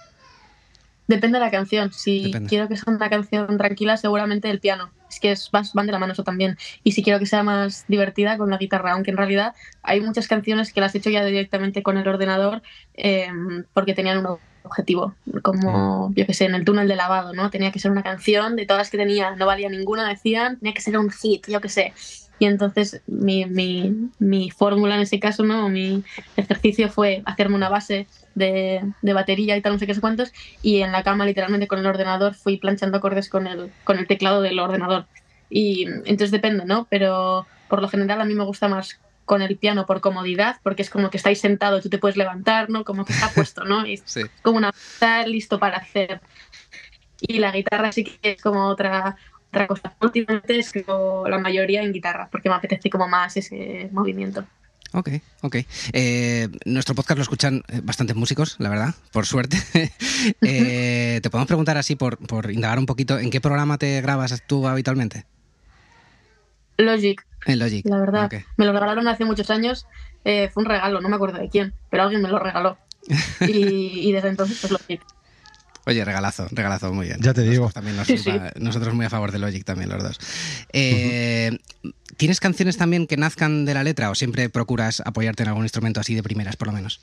Depende 1.07 1.39
de 1.39 1.45
la 1.45 1.51
canción. 1.51 1.93
Si 1.93 2.25
Depende. 2.27 2.49
quiero 2.49 2.69
que 2.69 2.77
sea 2.77 2.95
una 2.95 3.11
canción 3.11 3.59
tranquila, 3.59 3.97
seguramente 3.97 4.49
el 4.49 4.61
piano. 4.61 4.91
Es 5.09 5.19
que 5.19 5.33
es, 5.33 5.51
van 5.51 5.87
de 5.87 5.93
la 5.93 5.99
mano 5.99 6.13
eso 6.13 6.23
también. 6.23 6.57
Y 6.85 6.93
si 6.93 7.03
quiero 7.03 7.19
que 7.19 7.27
sea 7.27 7.43
más 7.43 7.85
divertida, 7.89 8.39
con 8.39 8.49
la 8.49 8.59
guitarra. 8.59 8.93
Aunque 8.93 9.11
en 9.11 9.17
realidad 9.17 9.55
hay 9.83 10.01
muchas 10.01 10.29
canciones 10.29 10.73
que 10.73 10.81
las 10.81 10.95
he 10.95 10.99
hecho 10.99 11.11
ya 11.11 11.25
directamente 11.25 11.83
con 11.83 11.99
el 11.99 12.07
ordenador 12.07 12.63
eh, 12.95 13.29
porque 13.75 13.93
tenían 13.93 14.19
un 14.19 14.39
objetivo, 14.71 15.15
como 15.43 16.13
yo 16.15 16.27
que 16.27 16.35
sé, 16.35 16.47
en 16.47 16.55
el 16.55 16.65
túnel 16.65 16.89
de 16.89 16.97
lavado, 16.97 17.35
¿no? 17.35 17.51
Tenía 17.51 17.73
que 17.73 17.79
ser 17.79 17.91
una 17.91 18.03
canción, 18.03 18.57
de 18.57 18.67
todas 18.67 18.81
las 18.81 18.91
que 18.91 18.99
tenía, 18.99 19.37
no 19.37 19.47
valía 19.47 19.69
ninguna, 19.69 20.09
decían, 20.09 20.59
tenía 20.59 20.75
que 20.75 20.81
ser 20.81 20.97
un 20.97 21.11
hit, 21.11 21.47
yo 21.49 21.61
que 21.61 21.69
sé. 21.69 21.93
Y 22.39 22.47
entonces 22.47 23.03
mi, 23.07 23.45
mi, 23.45 24.11
mi 24.19 24.51
fórmula 24.51 24.95
en 24.95 25.03
ese 25.03 25.21
caso, 25.21 25.45
¿no? 25.45 25.69
Mi 25.69 26.03
ejercicio 26.37 26.89
fue 26.89 27.23
hacerme 27.27 27.57
una 27.57 27.69
base 27.69 28.07
de, 28.35 28.81
de, 29.03 29.13
batería 29.13 29.57
y 29.57 29.61
tal, 29.61 29.75
no 29.75 29.79
sé 29.79 29.87
qué 29.87 29.95
sé 29.95 30.01
cuántos, 30.01 30.33
y 30.63 30.81
en 30.81 30.93
la 30.93 31.03
cama 31.03 31.27
literalmente 31.27 31.69
con 31.69 31.81
el 31.81 31.87
ordenador 31.87 32.35
fui 32.35 32.57
planchando 32.57 32.97
acordes 32.97 33.29
con 33.29 33.47
el, 33.47 33.71
con 33.85 33.99
el 33.99 34.07
teclado 34.07 34.41
del 34.41 34.59
ordenador. 34.59 35.07
Y 35.51 35.87
entonces 35.87 36.31
depende, 36.31 36.65
¿no? 36.65 36.87
Pero 36.89 37.47
por 37.69 37.83
lo 37.83 37.89
general 37.89 38.21
a 38.21 38.25
mí 38.25 38.35
me 38.35 38.45
gusta 38.45 38.69
más 38.69 38.99
con 39.31 39.43
el 39.43 39.57
piano 39.57 39.87
por 39.87 40.01
comodidad, 40.01 40.57
porque 40.65 40.83
es 40.83 40.91
como 40.91 41.09
que 41.09 41.17
estáis 41.17 41.41
sentado, 41.41 41.81
tú 41.81 41.89
te 41.89 41.99
puedes 41.99 42.17
levantar, 42.17 42.69
¿no? 42.69 42.83
Como 42.83 43.05
que 43.05 43.13
está 43.13 43.29
puesto, 43.37 43.63
¿no? 43.63 43.87
Y 43.87 44.03
sí. 44.05 44.23
como 44.43 44.59
una 44.59 44.71
está 44.71 45.25
listo 45.25 45.61
para 45.61 45.77
hacer. 45.77 46.21
Y 47.21 47.39
la 47.39 47.53
guitarra 47.53 47.93
sí 47.93 48.03
que 48.03 48.33
es 48.33 48.43
como 48.43 48.67
otra 48.67 49.17
otra 49.47 49.69
cosa. 49.69 49.95
Últimamente 50.01 50.59
escribo 50.59 51.29
la 51.29 51.39
mayoría 51.39 51.81
en 51.81 51.93
guitarra, 51.93 52.29
porque 52.29 52.49
me 52.49 52.57
apetece 52.57 52.91
como 52.91 53.07
más 53.07 53.37
ese 53.37 53.89
movimiento. 53.93 54.45
Ok, 54.95 55.11
ok. 55.43 55.57
Eh, 55.93 56.49
nuestro 56.65 56.97
podcast 56.97 57.19
lo 57.19 57.23
escuchan 57.23 57.63
bastantes 57.85 58.17
músicos, 58.17 58.57
la 58.59 58.69
verdad, 58.69 58.97
por 59.13 59.27
suerte. 59.27 59.59
eh, 60.43 61.21
te 61.23 61.31
podemos 61.31 61.47
preguntar 61.47 61.77
así, 61.77 61.95
por, 61.95 62.19
por 62.19 62.51
indagar 62.51 62.81
un 62.81 62.87
poquito, 62.87 63.17
¿en 63.17 63.31
qué 63.31 63.41
programa 63.41 63.79
te 63.79 64.01
grabas 64.01 64.43
tú 64.49 64.67
habitualmente? 64.67 65.25
Logic. 66.79 67.30
En 67.47 67.59
Logic. 67.59 67.85
La 67.87 67.99
verdad. 67.99 68.27
Okay. 68.27 68.45
Me 68.57 68.67
lo 68.67 68.73
regalaron 68.73 69.09
hace 69.09 69.25
muchos 69.25 69.51
años. 69.51 69.87
Eh, 70.25 70.51
fue 70.53 70.63
un 70.63 70.69
regalo, 70.69 71.01
no 71.01 71.09
me 71.09 71.17
acuerdo 71.17 71.39
de 71.39 71.49
quién, 71.49 71.73
pero 71.91 72.03
alguien 72.03 72.23
me 72.23 72.29
lo 72.29 72.39
regaló. 72.39 72.79
Y, 73.41 74.09
y 74.09 74.13
desde 74.13 74.29
entonces, 74.29 74.59
pues 74.61 74.73
Logic. 74.73 75.01
Oye, 75.87 76.05
regalazo, 76.05 76.47
regalazo, 76.51 76.93
muy 76.93 77.07
bien. 77.07 77.19
Ya 77.21 77.33
te 77.33 77.41
digo. 77.43 77.65
Nosotros, 77.65 77.75
también 77.75 77.97
nos, 77.97 78.07
sí, 78.07 78.19
sí. 78.19 78.31
nosotros 78.57 78.95
muy 78.95 79.07
a 79.07 79.11
favor 79.11 79.33
de 79.33 79.39
Logic 79.39 79.65
también, 79.65 79.89
los 79.89 80.03
dos. 80.03 80.21
Eh, 80.73 81.51
uh 81.53 81.55
-huh. 81.89 81.95
¿Tienes 82.17 82.39
canciones 82.39 82.77
también 82.77 83.07
que 83.07 83.17
nazcan 83.17 83.65
de 83.65 83.73
la 83.73 83.83
letra 83.83 84.11
o 84.11 84.15
siempre 84.15 84.51
procuras 84.51 85.03
apoyarte 85.07 85.43
en 85.43 85.49
algún 85.49 85.65
instrumento 85.65 86.01
así 86.01 86.15
de 86.15 86.23
primeras, 86.23 86.57
por 86.57 86.69
lo 86.69 86.75
menos? 86.75 87.01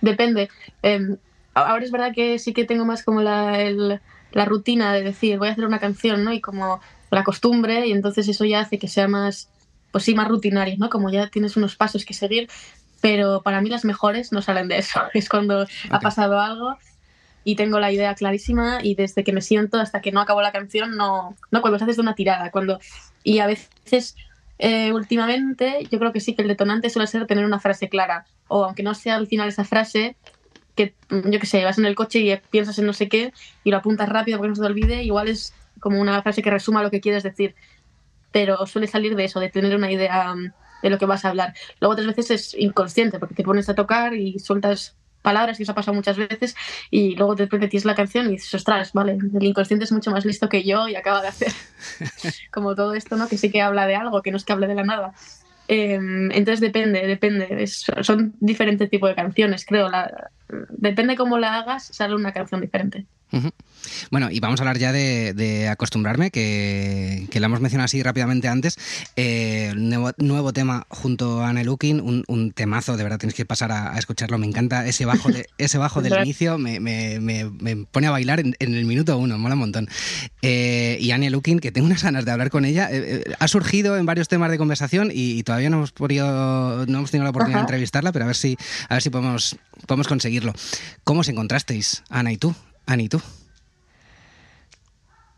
Depende. 0.00 0.48
Eh, 0.82 1.16
ahora 1.52 1.84
es 1.84 1.90
verdad 1.90 2.12
que 2.14 2.38
sí 2.38 2.54
que 2.54 2.64
tengo 2.64 2.86
más 2.86 3.02
como 3.02 3.20
la, 3.20 3.60
el, 3.60 4.00
la 4.32 4.44
rutina 4.46 4.94
de 4.94 5.02
decir, 5.02 5.38
voy 5.38 5.48
a 5.48 5.52
hacer 5.52 5.66
una 5.66 5.78
canción, 5.78 6.24
¿no? 6.24 6.32
Y 6.32 6.40
como 6.40 6.80
la 7.10 7.24
costumbre, 7.24 7.86
y 7.86 7.92
entonces 7.92 8.28
eso 8.28 8.44
ya 8.44 8.60
hace 8.60 8.78
que 8.78 8.88
sea 8.88 9.08
más, 9.08 9.48
pues 9.92 10.04
sí, 10.04 10.14
más 10.14 10.28
rutinario, 10.28 10.76
¿no? 10.78 10.90
Como 10.90 11.10
ya 11.10 11.28
tienes 11.28 11.56
unos 11.56 11.76
pasos 11.76 12.04
que 12.04 12.14
seguir, 12.14 12.48
pero 13.00 13.42
para 13.42 13.60
mí 13.60 13.68
las 13.68 13.84
mejores 13.84 14.32
no 14.32 14.42
salen 14.42 14.68
de 14.68 14.78
eso. 14.78 15.00
Es 15.14 15.28
cuando 15.28 15.62
okay. 15.62 15.74
ha 15.90 16.00
pasado 16.00 16.40
algo 16.40 16.76
y 17.44 17.54
tengo 17.54 17.78
la 17.78 17.92
idea 17.92 18.14
clarísima 18.14 18.80
y 18.82 18.96
desde 18.96 19.22
que 19.22 19.32
me 19.32 19.40
siento 19.40 19.78
hasta 19.78 20.00
que 20.00 20.10
no 20.10 20.20
acabo 20.20 20.42
la 20.42 20.52
canción, 20.52 20.96
no, 20.96 21.36
no 21.50 21.60
cuando 21.60 21.78
se 21.78 21.84
haces 21.84 21.96
de 21.96 22.02
una 22.02 22.14
tirada, 22.14 22.50
cuando... 22.50 22.80
Y 23.22 23.38
a 23.38 23.46
veces, 23.46 24.16
eh, 24.58 24.92
últimamente, 24.92 25.86
yo 25.90 25.98
creo 25.98 26.12
que 26.12 26.20
sí 26.20 26.34
que 26.34 26.42
el 26.42 26.48
detonante 26.48 26.90
suele 26.90 27.06
ser 27.06 27.26
tener 27.26 27.44
una 27.44 27.60
frase 27.60 27.88
clara, 27.88 28.26
o 28.48 28.64
aunque 28.64 28.82
no 28.82 28.94
sea 28.94 29.14
al 29.14 29.28
final 29.28 29.48
esa 29.48 29.64
frase, 29.64 30.16
que 30.74 30.94
yo 31.10 31.40
qué 31.40 31.46
sé, 31.46 31.64
vas 31.64 31.78
en 31.78 31.86
el 31.86 31.94
coche 31.94 32.20
y 32.20 32.36
piensas 32.50 32.78
en 32.78 32.86
no 32.86 32.92
sé 32.92 33.08
qué 33.08 33.32
y 33.64 33.70
lo 33.70 33.78
apuntas 33.78 34.08
rápido 34.08 34.38
porque 34.38 34.50
no 34.50 34.56
se 34.56 34.62
te 34.62 34.66
olvide, 34.66 35.02
igual 35.02 35.28
es 35.28 35.54
como 35.80 36.00
una 36.00 36.22
frase 36.22 36.42
que 36.42 36.50
resuma 36.50 36.82
lo 36.82 36.90
que 36.90 37.00
quieres 37.00 37.22
decir, 37.22 37.54
pero 38.32 38.66
suele 38.66 38.86
salir 38.86 39.16
de 39.16 39.24
eso, 39.24 39.40
de 39.40 39.48
tener 39.48 39.74
una 39.74 39.90
idea 39.90 40.34
de 40.82 40.90
lo 40.90 40.98
que 40.98 41.06
vas 41.06 41.24
a 41.24 41.30
hablar. 41.30 41.54
Luego 41.80 41.92
otras 41.92 42.06
veces 42.06 42.30
es 42.30 42.54
inconsciente 42.54 43.18
porque 43.18 43.34
te 43.34 43.42
pones 43.42 43.68
a 43.68 43.74
tocar 43.74 44.14
y 44.14 44.38
sueltas 44.38 44.96
palabras 45.22 45.58
y 45.58 45.64
os 45.64 45.68
ha 45.68 45.74
pasado 45.74 45.94
muchas 45.94 46.16
veces 46.16 46.54
y 46.88 47.16
luego 47.16 47.34
de 47.34 47.44
repente 47.44 47.66
tienes 47.66 47.84
la 47.84 47.96
canción 47.96 48.26
y 48.26 48.32
dices, 48.32 48.54
ostras, 48.54 48.92
vale, 48.92 49.18
el 49.34 49.44
inconsciente 49.44 49.84
es 49.84 49.90
mucho 49.90 50.12
más 50.12 50.24
listo 50.24 50.48
que 50.48 50.62
yo 50.62 50.86
y 50.86 50.94
acaba 50.94 51.20
de 51.20 51.28
hacer 51.28 51.52
como 52.52 52.76
todo 52.76 52.94
esto, 52.94 53.16
¿no? 53.16 53.26
Que 53.28 53.36
sí 53.36 53.50
que 53.50 53.60
habla 53.60 53.86
de 53.86 53.96
algo, 53.96 54.22
que 54.22 54.30
no 54.30 54.36
es 54.36 54.44
que 54.44 54.52
hable 54.52 54.68
de 54.68 54.76
la 54.76 54.84
nada. 54.84 55.14
Em, 55.68 56.30
entonces 56.30 56.60
depende, 56.60 57.06
depende. 57.06 57.66
son 57.66 58.34
diferentes 58.38 58.88
tipos 58.88 59.08
de 59.08 59.16
canciones, 59.16 59.64
creo. 59.66 59.88
La, 59.88 60.30
depende 60.70 61.16
cómo 61.16 61.38
la 61.38 61.58
hagas, 61.58 61.86
sale 61.86 62.14
una 62.14 62.32
canción 62.32 62.60
diferente. 62.60 63.06
Bueno, 64.10 64.30
y 64.30 64.40
vamos 64.40 64.60
a 64.60 64.62
hablar 64.62 64.78
ya 64.78 64.92
de, 64.92 65.68
acostumbrarme, 65.68 66.30
que, 66.30 67.26
que, 67.30 67.40
la 67.40 67.46
hemos 67.46 67.60
mencionado 67.60 67.86
así 67.86 68.02
rápidamente 68.02 68.48
antes. 68.48 68.78
Eh, 69.16 69.72
nuevo, 69.76 70.52
tema 70.52 70.86
junto 70.88 71.42
a 71.42 71.48
Anne 71.50 71.64
Looking, 71.64 72.24
un, 72.26 72.52
temazo, 72.52 72.96
de 72.96 73.02
verdad 73.02 73.18
tenéis 73.18 73.34
que 73.34 73.44
pasar 73.44 73.72
a, 73.72 73.98
escucharlo. 73.98 74.38
Me 74.38 74.46
encanta 74.46 74.86
ese 74.86 75.04
bajo, 75.04 75.30
de, 75.30 75.46
ese 75.58 75.78
bajo 75.78 76.02
del 76.02 76.14
inicio, 76.20 76.58
me, 76.58 77.86
pone 77.90 78.06
a 78.06 78.10
bailar 78.10 78.40
en, 78.40 78.54
el 78.58 78.84
minuto 78.84 79.18
uno, 79.18 79.38
mola 79.38 79.54
un 79.54 79.60
montón. 79.60 79.88
Eh, 80.42 80.98
y 81.00 81.10
Anne 81.10 81.30
Looking, 81.30 81.58
que 81.58 81.72
tengo 81.72 81.86
unas 81.86 82.02
ganas 82.02 82.24
de 82.24 82.30
hablar 82.30 82.50
con 82.50 82.64
ella, 82.64 82.88
eh, 82.90 83.24
ha 83.38 83.48
surgido 83.48 83.96
en 83.96 84.06
varios 84.06 84.28
temas 84.28 84.50
de 84.50 84.58
conversación 84.58 85.10
y, 85.12 85.42
todavía 85.42 85.70
no 85.70 85.78
hemos, 85.78 85.92
podido, 85.92 86.86
no 86.86 86.98
hemos 86.98 87.10
tenido 87.10 87.24
la 87.24 87.30
oportunidad 87.30 87.60
de 87.60 87.64
entrevistarla, 87.64 88.12
pero 88.12 88.24
a 88.24 88.26
ver 88.26 88.36
si, 88.36 88.56
a 88.88 88.94
ver 88.94 89.02
si 89.02 89.10
podemos, 89.10 89.56
podemos 89.86 90.08
conseguirlo. 90.08 90.52
¿Cómo 91.04 91.20
os 91.20 91.28
encontrasteis, 91.28 92.02
Ana 92.08 92.32
y 92.32 92.36
tú? 92.36 92.54
Ani, 92.86 93.08
¿tú? 93.08 93.20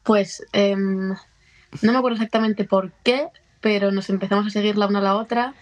Pues 0.02 0.47
em, 0.52 1.11
no 1.83 1.93
me 1.93 1.99
acuerdo 1.99 2.17
exactamente 2.17 2.64
por 2.64 2.93
qué, 3.02 3.28
pero 3.61 3.90
nos 3.90 4.09
empezamos 4.11 4.47
a 4.47 4.50
seguir 4.50 4.78
la 4.78 4.87
una 4.87 5.00
a 5.00 5.02
la 5.02 5.17
otra 5.17 5.55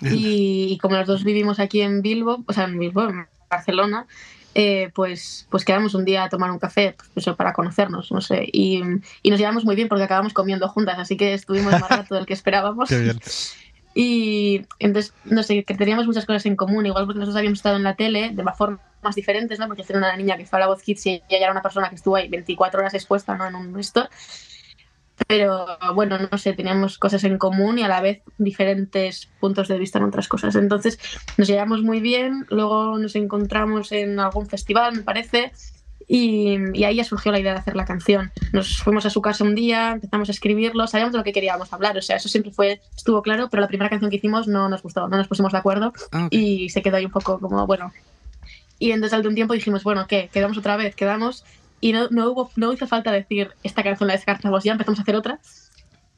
y, 0.00 0.78
como 0.82 0.96
los 0.96 1.06
dos 1.06 1.24
vivimos 1.24 1.60
aquí 1.60 1.80
en 1.80 2.02
Bilbo, 2.02 2.42
o 2.46 2.52
sea, 2.52 2.64
en 2.64 2.78
Bilbo, 2.78 3.04
en 3.04 3.26
Barcelona, 3.48 4.06
eh, 4.54 4.90
pues, 4.94 5.46
pues 5.50 5.64
quedamos 5.64 5.94
un 5.94 6.04
día 6.04 6.24
a 6.24 6.28
tomar 6.28 6.50
un 6.50 6.58
café 6.58 6.96
pues 7.12 7.26
para 7.36 7.52
conocernos, 7.52 8.10
no 8.12 8.20
sé, 8.20 8.48
y, 8.52 8.82
y, 9.22 9.30
nos 9.30 9.38
llevamos 9.38 9.64
muy 9.64 9.76
bien 9.76 9.88
porque 9.88 10.04
acabamos 10.04 10.32
comiendo 10.32 10.68
juntas, 10.68 10.98
así 10.98 11.16
que 11.16 11.34
estuvimos 11.34 11.72
más 11.72 11.88
rato 11.88 12.14
del 12.14 12.26
que 12.26 12.34
esperábamos. 12.34 12.88
Qué 12.88 12.98
bien. 12.98 13.20
Y 13.94 14.66
entonces, 14.80 15.14
no 15.24 15.42
sé, 15.44 15.62
que 15.62 15.74
teníamos 15.74 16.06
muchas 16.06 16.26
cosas 16.26 16.44
en 16.46 16.56
común, 16.56 16.84
igual 16.84 17.06
porque 17.06 17.20
nosotros 17.20 17.38
habíamos 17.38 17.60
estado 17.60 17.76
en 17.76 17.84
la 17.84 17.94
tele 17.94 18.30
de 18.32 18.44
formas 18.56 19.14
diferentes, 19.14 19.58
¿no? 19.58 19.68
Porque 19.68 19.84
era 19.88 19.98
una 19.98 20.16
niña 20.16 20.36
que 20.36 20.46
fue 20.46 20.58
a 20.58 20.60
la 20.60 20.66
voz 20.66 20.82
kids 20.82 21.06
y 21.06 21.22
ella 21.28 21.44
era 21.44 21.52
una 21.52 21.62
persona 21.62 21.88
que 21.88 21.94
estuvo 21.94 22.16
ahí 22.16 22.28
24 22.28 22.80
horas 22.80 22.94
expuesta, 22.94 23.36
¿no? 23.36 23.46
En 23.46 23.54
un 23.54 23.78
esto. 23.78 24.08
Pero 25.28 25.66
bueno, 25.94 26.18
no 26.18 26.38
sé, 26.38 26.54
teníamos 26.54 26.98
cosas 26.98 27.22
en 27.22 27.38
común 27.38 27.78
y 27.78 27.84
a 27.84 27.88
la 27.88 28.00
vez 28.00 28.22
diferentes 28.36 29.30
puntos 29.38 29.68
de 29.68 29.78
vista 29.78 29.98
en 29.98 30.06
otras 30.06 30.26
cosas. 30.26 30.56
Entonces 30.56 30.98
nos 31.36 31.46
llevamos 31.46 31.82
muy 31.82 32.00
bien, 32.00 32.46
luego 32.50 32.98
nos 32.98 33.14
encontramos 33.14 33.92
en 33.92 34.18
algún 34.18 34.46
festival, 34.46 34.96
me 34.96 35.02
parece, 35.02 35.52
y, 36.06 36.84
ahí 36.84 36.96
ya 36.96 37.04
surgió 37.04 37.32
la 37.32 37.40
idea 37.40 37.52
de 37.52 37.58
hacer 37.58 37.76
la 37.76 37.84
canción. 37.84 38.30
Nos 38.52 38.78
fuimos 38.78 39.06
a 39.06 39.10
su 39.10 39.22
casa 39.22 39.44
un 39.44 39.54
día, 39.54 39.92
empezamos 39.92 40.28
a 40.28 40.32
escribirlo, 40.32 40.86
sabíamos 40.86 41.12
de 41.12 41.18
lo 41.18 41.24
que 41.24 41.32
queríamos 41.32 41.72
hablar, 41.72 41.96
o 41.96 42.02
sea, 42.02 42.16
eso 42.16 42.28
siempre 42.28 42.52
fue, 42.52 42.80
estuvo 42.96 43.22
claro, 43.22 43.48
pero 43.50 43.60
la 43.60 43.68
primera 43.68 43.90
canción 43.90 44.10
que 44.10 44.16
hicimos 44.16 44.46
no 44.46 44.68
nos 44.68 44.82
gustó, 44.82 45.08
no 45.08 45.16
nos 45.16 45.28
pusimos 45.28 45.52
de 45.52 45.58
acuerdo 45.58 45.92
ah, 46.12 46.28
y 46.30 46.68
se 46.68 46.82
quedó 46.82 46.96
ahí 46.96 47.04
un 47.04 47.10
poco 47.10 47.38
como, 47.38 47.66
bueno. 47.66 47.92
Y 48.78 48.90
entonces 48.90 49.14
al 49.14 49.22
de 49.22 49.28
un 49.28 49.34
tiempo 49.34 49.54
dijimos, 49.54 49.84
bueno, 49.84 50.06
¿qué? 50.06 50.28
Quedamos 50.32 50.58
otra 50.58 50.76
vez, 50.76 50.94
quedamos 50.94 51.44
y 51.80 51.92
no, 51.92 52.08
no, 52.10 52.30
hubo, 52.30 52.50
no 52.56 52.72
hizo 52.72 52.86
falta 52.86 53.12
decir, 53.12 53.50
esta 53.62 53.82
canción 53.82 54.08
la 54.08 54.14
descartamos 54.14 54.64
ya, 54.64 54.72
empezamos 54.72 54.98
a 54.98 55.02
hacer 55.02 55.16
otra 55.16 55.38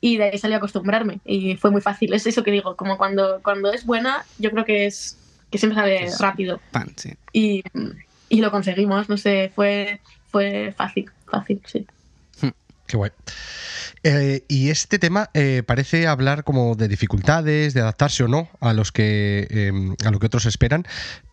y 0.00 0.16
de 0.16 0.24
ahí 0.24 0.38
salió 0.38 0.56
a 0.56 0.58
acostumbrarme 0.58 1.20
y 1.24 1.56
fue 1.56 1.70
muy 1.70 1.80
fácil, 1.80 2.12
es 2.12 2.26
eso 2.26 2.42
que 2.42 2.50
digo, 2.50 2.76
como 2.76 2.98
cuando, 2.98 3.40
cuando 3.42 3.72
es 3.72 3.84
buena, 3.86 4.24
yo 4.38 4.50
creo 4.50 4.64
que 4.64 4.86
es 4.86 5.18
que 5.50 5.58
siempre 5.58 5.80
sale 5.80 6.10
rápido. 6.18 6.60
Y 7.32 7.62
y 8.28 8.40
lo 8.40 8.50
conseguimos, 8.50 9.08
no 9.08 9.16
sé, 9.16 9.52
fue, 9.54 10.00
fue 10.28 10.74
fácil, 10.76 11.10
fácil, 11.30 11.60
sí. 11.66 11.86
Hmm, 12.40 12.50
qué 12.86 12.96
guay. 12.96 13.10
Eh, 14.02 14.44
y 14.48 14.70
este 14.70 14.98
tema 14.98 15.30
eh, 15.34 15.62
parece 15.66 16.06
hablar 16.06 16.44
como 16.44 16.74
de 16.74 16.88
dificultades, 16.88 17.74
de 17.74 17.80
adaptarse 17.80 18.24
o 18.24 18.28
no 18.28 18.48
a 18.60 18.72
los 18.72 18.92
que 18.92 19.46
em, 19.50 19.96
a 20.04 20.10
lo 20.10 20.18
que 20.18 20.26
otros 20.26 20.46
esperan, 20.46 20.86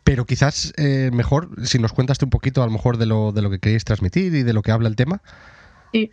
pero 0.04 0.26
quizás 0.26 0.74
eh, 0.78 1.12
mejor 1.14 1.50
si 1.66 1.80
nos 1.80 1.94
cuentas 1.94 2.18
un 2.22 2.30
poquito 2.30 2.64
a 2.64 2.66
lo 2.66 2.72
mejor 2.72 2.98
de 2.98 3.06
lo, 3.06 3.32
de 3.32 3.42
lo 3.42 3.50
que 3.50 3.60
queréis 3.60 3.86
transmitir 3.86 4.34
y 4.34 4.44
de 4.44 4.54
lo 4.54 4.62
que 4.62 4.72
habla 4.72 4.90
el 4.90 4.96
tema. 4.96 5.22
Sí, 5.92 6.12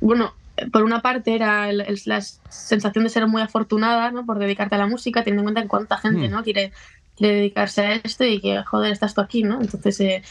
bueno, 0.00 0.34
por 0.70 0.82
una 0.82 1.00
parte 1.00 1.34
era 1.34 1.72
la 1.72 2.20
sensación 2.20 3.04
de 3.04 3.10
ser 3.10 3.26
muy 3.26 3.42
afortunada 3.42 4.10
¿no? 4.10 4.26
por 4.26 4.38
dedicarte 4.38 4.74
a 4.74 4.78
la 4.78 4.86
música, 4.86 5.24
teniendo 5.24 5.48
en 5.48 5.54
cuenta 5.54 5.68
cuánta 5.68 5.98
gente 5.98 6.28
hmm. 6.28 6.30
¿no? 6.30 6.42
quiere 6.42 6.72
dedicarse 7.18 7.82
a 7.82 7.92
esto 7.94 8.24
y 8.24 8.40
que, 8.40 8.62
joder, 8.64 8.92
estás 8.92 9.14
tú 9.14 9.20
aquí, 9.20 9.42
¿no? 9.42 9.60
Entonces, 9.60 10.00
eh, 10.00 10.22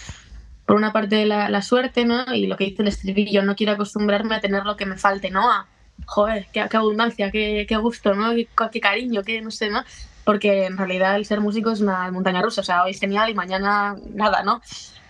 por 0.65 0.75
una 0.75 0.91
parte 0.91 1.25
la, 1.25 1.49
la, 1.49 1.61
suerte, 1.61 2.05
¿no? 2.05 2.33
Y 2.33 2.47
lo 2.47 2.57
que 2.57 2.65
dice 2.65 2.81
el 2.81 2.87
estribillo, 2.87 3.43
no 3.43 3.55
quiero 3.55 3.73
acostumbrarme 3.73 4.35
a 4.35 4.41
tener 4.41 4.65
lo 4.65 4.77
que 4.77 4.85
me 4.85 4.97
falte, 4.97 5.29
¿no? 5.29 5.51
A, 5.51 5.67
joder, 6.05 6.47
qué, 6.51 6.61
abundancia, 6.73 7.31
qué, 7.31 7.65
qué, 7.67 7.77
gusto, 7.77 8.13
¿no? 8.13 8.31
Qué, 8.71 8.79
cariño, 8.79 9.23
qué, 9.23 9.41
no 9.41 9.51
sé, 9.51 9.69
¿no? 9.69 9.83
Porque 10.23 10.65
en 10.65 10.77
realidad 10.77 11.15
el 11.15 11.25
ser 11.25 11.41
músico 11.41 11.71
es 11.71 11.81
una 11.81 12.11
montaña 12.11 12.41
rusa, 12.41 12.61
o 12.61 12.63
sea, 12.63 12.83
hoy 12.83 12.91
es 12.91 12.99
genial 12.99 13.29
y 13.29 13.33
mañana 13.33 13.95
nada, 14.13 14.43
¿no? 14.43 14.61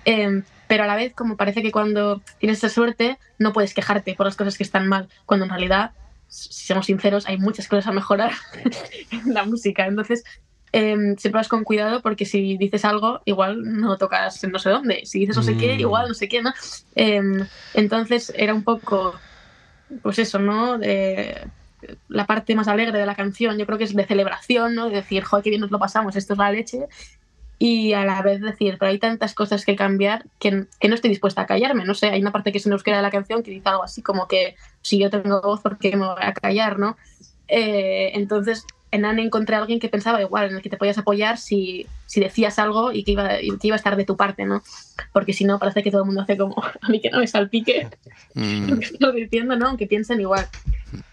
Em, 0.05 0.43
pero 0.67 0.83
a 0.83 0.87
la 0.87 0.95
vez, 0.95 1.13
como 1.13 1.37
parece 1.37 1.61
que 1.61 1.71
cuando 1.71 2.21
tienes 2.39 2.59
esa 2.59 2.69
suerte, 2.69 3.17
no 3.37 3.53
puedes 3.53 3.73
quejarte 3.73 4.15
por 4.15 4.25
las 4.25 4.35
cosas 4.35 4.57
que 4.57 4.63
están 4.63 4.87
mal, 4.87 5.09
cuando 5.25 5.45
en 5.45 5.51
realidad 5.51 5.91
si 6.31 6.65
somos 6.65 6.85
sinceros, 6.85 7.27
hay 7.27 7.37
muchas 7.37 7.67
cosas 7.67 7.87
a 7.87 7.91
mejorar 7.91 8.31
en 9.11 9.33
la 9.33 9.43
música. 9.43 9.85
Entonces, 9.85 10.23
eh, 10.73 11.15
siempre 11.17 11.39
vas 11.39 11.49
con 11.49 11.63
cuidado 11.63 12.01
porque 12.01 12.25
si 12.25 12.57
dices 12.57 12.85
algo, 12.85 13.21
igual 13.25 13.61
no 13.63 13.97
tocas 13.97 14.41
no 14.45 14.59
sé 14.59 14.69
dónde. 14.69 15.05
Si 15.05 15.19
dices 15.19 15.35
no 15.35 15.43
sé 15.43 15.57
qué, 15.57 15.75
mm. 15.75 15.79
igual 15.79 16.07
no 16.07 16.13
sé 16.13 16.29
qué, 16.29 16.41
¿no? 16.41 16.53
Em, 16.95 17.45
entonces 17.73 18.31
era 18.35 18.53
un 18.53 18.63
poco, 18.63 19.15
pues 20.01 20.19
eso, 20.19 20.39
¿no? 20.39 20.77
De, 20.77 21.47
la 22.07 22.25
parte 22.25 22.55
más 22.55 22.67
alegre 22.67 22.99
de 22.99 23.05
la 23.05 23.15
canción, 23.15 23.57
yo 23.57 23.65
creo 23.65 23.77
que 23.77 23.83
es 23.85 23.95
de 23.95 24.05
celebración, 24.05 24.75
¿no? 24.75 24.89
De 24.89 24.97
decir, 24.97 25.23
joder, 25.23 25.43
qué 25.43 25.49
bien 25.49 25.61
nos 25.61 25.71
lo 25.71 25.79
pasamos, 25.79 26.15
esto 26.15 26.33
es 26.33 26.39
la 26.39 26.51
leche. 26.51 26.85
Y 27.59 27.93
a 27.93 28.05
la 28.05 28.21
vez 28.23 28.41
decir, 28.41 28.77
pero 28.79 28.89
hay 28.89 28.97
tantas 28.97 29.35
cosas 29.35 29.65
que 29.65 29.75
cambiar 29.75 30.25
que, 30.39 30.65
que 30.79 30.87
no 30.87 30.95
estoy 30.95 31.09
dispuesta 31.09 31.43
a 31.43 31.45
callarme. 31.45 31.85
No 31.85 31.93
sé, 31.93 32.07
hay 32.07 32.19
una 32.21 32.31
parte 32.31 32.51
que 32.51 32.57
es 32.57 32.65
en 32.65 32.71
euskera 32.71 32.97
de 32.97 33.03
la 33.03 33.11
canción 33.11 33.43
que 33.43 33.51
dice 33.51 33.69
algo 33.69 33.83
así 33.83 34.01
como 34.01 34.27
que 34.27 34.55
si 34.81 34.97
yo 34.97 35.11
tengo 35.11 35.41
voz, 35.41 35.61
¿por 35.61 35.77
qué 35.77 35.95
me 35.95 36.07
voy 36.07 36.15
a 36.19 36.33
callar, 36.33 36.79
no? 36.79 36.97
Eh, 37.47 38.11
entonces 38.15 38.65
en 38.91 39.05
Anne 39.05 39.24
encontré 39.24 39.55
a 39.55 39.60
alguien 39.60 39.79
que 39.79 39.89
pensaba 39.89 40.21
igual, 40.21 40.50
en 40.50 40.57
el 40.57 40.62
que 40.62 40.69
te 40.69 40.77
podías 40.77 40.98
apoyar 40.98 41.38
si, 41.38 41.88
si 42.05 42.19
decías 42.19 42.60
algo 42.60 42.91
y 42.91 43.03
que, 43.03 43.12
iba, 43.12 43.29
que 43.29 43.67
iba 43.67 43.75
a 43.75 43.77
estar 43.77 43.95
de 43.95 44.03
tu 44.03 44.17
parte, 44.17 44.45
¿no? 44.45 44.62
Porque 45.13 45.33
si 45.33 45.45
no, 45.45 45.60
parece 45.60 45.81
que 45.81 45.91
todo 45.91 46.01
el 46.01 46.07
mundo 46.07 46.21
hace 46.21 46.38
como 46.38 46.55
a 46.81 46.89
mí 46.89 47.00
que 47.00 47.10
no 47.10 47.19
me 47.19 47.27
salpique 47.27 47.88
mm. 48.36 48.69
lo 48.69 48.79
que 48.79 48.86
estoy 48.86 49.21
diciendo, 49.24 49.55
¿no? 49.55 49.69
Aunque 49.69 49.88
piensen 49.88 50.19
igual. 50.19 50.45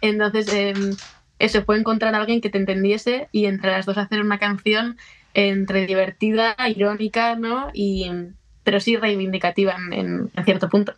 Entonces, 0.00 0.52
em, 0.52 0.96
eso, 1.38 1.62
fue 1.64 1.78
encontrar 1.78 2.14
a 2.14 2.18
alguien 2.18 2.40
que 2.40 2.50
te 2.50 2.58
entendiese 2.58 3.28
y 3.30 3.46
entre 3.46 3.70
las 3.70 3.86
dos 3.86 3.96
hacer 3.96 4.20
una 4.20 4.38
canción 4.38 4.96
entre 5.34 5.86
divertida, 5.86 6.56
irónica, 6.68 7.36
¿no? 7.36 7.70
Y, 7.72 8.10
pero 8.64 8.80
sí 8.80 8.96
reivindicativa 8.96 9.76
en 9.92 10.30
cierto 10.44 10.68
punto. 10.68 10.94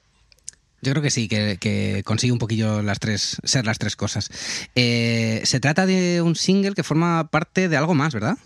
Yo 0.83 0.93
creo 0.93 1.03
que 1.03 1.11
sí, 1.11 1.29
que, 1.29 2.03
consigue 2.05 2.33
un 2.33 2.39
poquillo 2.39 2.83
las 2.83 2.99
tres, 3.01 3.37
ser 3.45 3.67
las 3.67 3.79
tres 3.79 3.97
cosas. 3.97 4.31
Eh, 4.75 5.43
se 5.45 5.61
trata 5.61 5.87
de 5.87 6.23
un 6.23 6.37
single 6.37 6.75
que 6.75 6.83
forma 6.83 7.29
parte 7.31 7.69
de 7.69 7.77
algo 7.77 7.95
más, 7.95 8.15
¿verdad? 8.15 8.39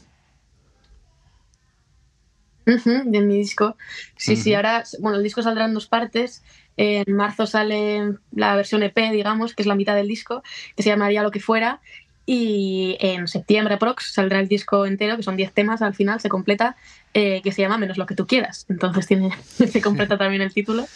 de 2.64 3.20
mi 3.20 3.36
disco. 3.36 3.76
Sí, 4.16 4.36
sí, 4.36 4.54
ahora, 4.54 4.84
bueno, 5.00 5.18
el 5.18 5.22
disco 5.22 5.42
saldrá 5.42 5.66
en 5.66 5.74
dos 5.74 5.86
partes. 5.86 6.42
En 6.76 7.14
marzo 7.14 7.46
sale 7.46 8.14
la 8.32 8.56
versión 8.56 8.82
EP, 8.82 8.96
digamos, 9.12 9.54
que 9.54 9.62
es 9.62 9.66
la 9.66 9.74
mitad 9.74 9.94
del 9.94 10.08
disco, 10.08 10.42
que 10.76 10.82
se 10.82 10.88
llamaría 10.88 11.22
Lo 11.22 11.30
que 11.30 11.40
fuera. 11.40 11.80
Y 12.26 12.96
en 13.00 13.28
septiembre, 13.28 13.76
prox, 13.76 14.14
saldrá 14.14 14.40
el 14.40 14.48
disco 14.48 14.86
entero, 14.86 15.16
que 15.16 15.22
son 15.22 15.36
10 15.36 15.52
temas 15.52 15.82
al 15.82 15.94
final, 15.94 16.20
se 16.20 16.30
completa, 16.30 16.74
eh, 17.12 17.42
que 17.42 17.52
se 17.52 17.60
llama 17.60 17.76
Menos 17.76 17.98
lo 17.98 18.06
que 18.06 18.14
tú 18.14 18.26
quieras. 18.26 18.64
Entonces 18.68 19.06
tiene, 19.06 19.30
se 19.42 19.82
completa 19.82 20.16
también 20.16 20.42
el 20.42 20.52
título. 20.52 20.86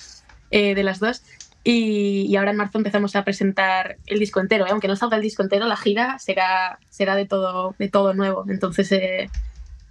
Eh, 0.51 0.75
de 0.75 0.83
las 0.83 1.01
dos. 1.01 1.23
Y, 1.65 2.35
ahora 2.37 2.53
en 2.53 2.57
marzo 2.57 2.79
empezamos 2.79 3.15
a 3.17 3.25
presentar 3.25 3.99
el 4.07 4.19
disco 4.19 4.41
entero. 4.41 4.67
¿eh? 4.67 4.71
Aunque 4.71 4.89
no 4.89 4.97
salga 4.97 5.17
el 5.17 5.23
disco 5.23 5.43
entero, 5.43 5.67
la 5.67 5.77
gira 5.77 6.19
será, 6.19 6.79
será 6.89 7.15
de, 7.15 7.27
todo, 7.27 7.75
de 7.79 7.89
todo 7.89 8.15
nuevo. 8.15 8.45
Entonces, 8.49 8.91
eh, 8.93 9.29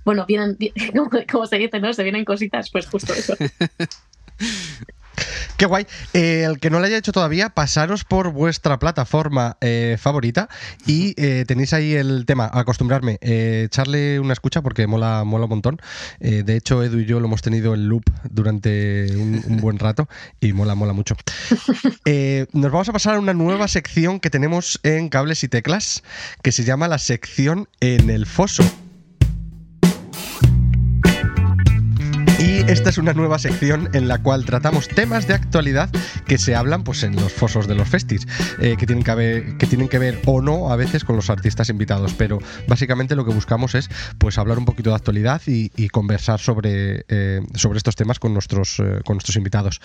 bueno, 0.04 0.26
vienen, 0.26 0.58
como, 1.32 1.46
se 1.46 1.58
dice, 1.58 1.80
¿no? 1.80 1.94
Se 1.94 2.04
vienen 2.04 2.26
cositas, 2.26 2.72
pues 2.72 2.88
justo 2.88 3.14
eso. 3.14 3.36
Qué 5.58 5.66
guay. 5.66 5.88
Eh, 6.14 6.44
el 6.44 6.60
que 6.60 6.70
no 6.70 6.80
lo 6.80 6.86
haya 6.86 6.98
hecho 6.98 7.12
todavía, 7.12 7.50
pasaros 7.50 8.04
por 8.04 8.32
vuestra 8.32 8.78
plataforma 8.78 9.58
eh, 9.60 9.98
favorita 10.00 10.50
y 10.86 11.16
eh, 11.18 11.46
tenéis 11.48 11.74
ahí 11.74 11.96
el 11.96 12.28
tema, 12.28 12.48
acostumbrarme, 12.54 13.18
echarle 13.22 14.20
una 14.20 14.34
escucha 14.34 14.62
porque 14.62 14.86
mola, 14.86 15.24
mola 15.24 15.46
un 15.46 15.50
montón. 15.50 15.82
de 16.20 16.56
hecho, 16.56 16.84
Edu 16.84 17.00
y 17.00 17.06
yo 17.06 17.20
lo 17.20 17.26
hemos 17.26 17.42
tenido 17.42 17.74
en 17.74 17.90
loop 17.90 18.04
durante 18.30 19.08
un, 19.16 19.42
buen 19.60 19.80
rato 19.80 20.08
y 20.40 20.54
mola, 20.54 20.76
mola 20.76 20.94
mucho. 20.94 21.16
nos 22.54 22.72
vamos 22.72 22.90
a 22.90 22.94
pasar 22.94 23.16
a 23.16 23.20
una 23.20 23.34
nueva 23.34 23.68
sección 23.68 24.20
que 24.20 24.30
tenemos 24.30 24.80
en 24.84 25.10
Cables 25.10 25.44
y 25.44 25.48
Teclas 25.48 26.04
que 26.44 26.52
se 26.52 26.66
llama 26.66 26.88
la 26.88 27.00
sección 27.00 27.68
en 27.80 28.12
el 28.12 28.28
foso. 28.28 28.64
Esta 32.68 32.90
es 32.90 32.98
una 32.98 33.14
nueva 33.14 33.40
sección 33.40 33.90
en 33.94 34.10
la 34.10 34.22
cual 34.22 34.44
tratamos 34.44 34.90
temas 34.90 35.26
de 35.26 35.34
actualidad 35.34 35.90
que 36.26 36.38
se 36.38 36.54
hablan 36.54 36.84
pues, 36.84 37.04
en 37.04 37.16
los 37.16 37.32
fosos 37.32 37.66
de 37.66 37.76
los 37.76 37.88
festis, 37.88 38.28
eh, 38.60 38.76
que, 38.78 38.86
tienen 38.86 39.06
que, 39.06 39.16
ver, 39.16 39.58
que 39.58 39.68
tienen 39.68 39.88
que 39.88 39.98
ver 40.00 40.22
o 40.26 40.42
no 40.42 40.70
a 40.70 40.76
veces 40.76 41.06
con 41.06 41.16
los 41.16 41.30
artistas 41.30 41.70
invitados, 41.70 42.14
pero 42.18 42.40
básicamente 42.68 43.16
lo 43.16 43.24
que 43.24 43.34
buscamos 43.34 43.74
es 43.74 43.90
pues, 44.18 44.38
hablar 44.38 44.58
un 44.58 44.66
poquito 44.66 44.90
de 44.90 44.98
actualidad 44.98 45.42
y, 45.46 45.70
conversar 45.88 46.42
sobre, 46.42 47.06
eh, 47.08 47.42
sobre 47.56 47.78
estos 47.78 47.96
temas 47.96 48.20
con 48.20 48.34
nuestros, 48.34 48.80
eh, 48.80 49.00
con 49.06 49.16
nuestros 49.16 49.38
invitados. 49.38 49.80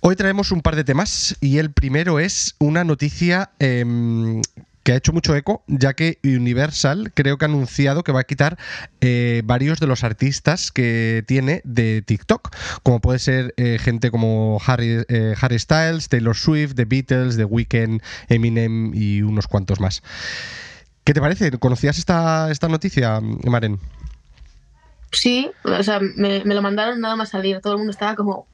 Hoy 0.00 0.16
traemos 0.16 0.50
un 0.50 0.60
par 0.60 0.74
de 0.74 0.82
temas 0.82 1.36
y 1.40 1.58
el 1.58 1.70
primero 1.70 2.18
es 2.18 2.56
una 2.58 2.82
noticia 2.82 3.50
em, 3.60 4.42
que 4.88 4.92
ha 4.92 4.96
hecho 4.96 5.12
mucho 5.12 5.36
eco, 5.36 5.62
ya 5.66 5.92
que 5.92 6.18
Universal 6.24 7.12
creo 7.12 7.36
que 7.36 7.44
ha 7.44 7.48
anunciado 7.48 8.04
que 8.04 8.10
va 8.10 8.20
a 8.20 8.24
quitar 8.24 8.56
eh, 9.02 9.42
varios 9.44 9.80
de 9.80 9.86
los 9.86 10.02
artistas 10.02 10.72
que 10.72 11.22
tiene 11.26 11.60
de 11.64 12.00
TikTok, 12.00 12.56
como 12.82 12.98
puede 12.98 13.18
ser 13.18 13.52
eh, 13.58 13.76
gente 13.78 14.10
como 14.10 14.58
Harry, 14.66 15.04
eh, 15.10 15.34
Harry 15.38 15.58
Styles, 15.58 16.08
Taylor 16.08 16.34
Swift, 16.34 16.74
The 16.74 16.86
Beatles, 16.86 17.36
The 17.36 17.44
Weeknd, 17.44 18.00
Eminem 18.30 18.94
y 18.94 19.20
unos 19.20 19.46
cuantos 19.46 19.78
más. 19.78 20.02
¿Qué 21.04 21.12
te 21.12 21.20
parece? 21.20 21.50
¿Conocías 21.58 21.98
esta, 21.98 22.50
esta 22.50 22.68
noticia, 22.68 23.20
Maren? 23.20 23.78
Sí, 25.12 25.50
o 25.64 25.82
sea, 25.82 26.00
me, 26.00 26.42
lo 26.46 26.62
mandaron 26.62 26.98
nada 26.98 27.14
más 27.14 27.28
salir. 27.28 27.60
Todo 27.60 27.74
el 27.74 27.78
mundo 27.80 27.90
estaba 27.90 28.14
como, 28.14 28.46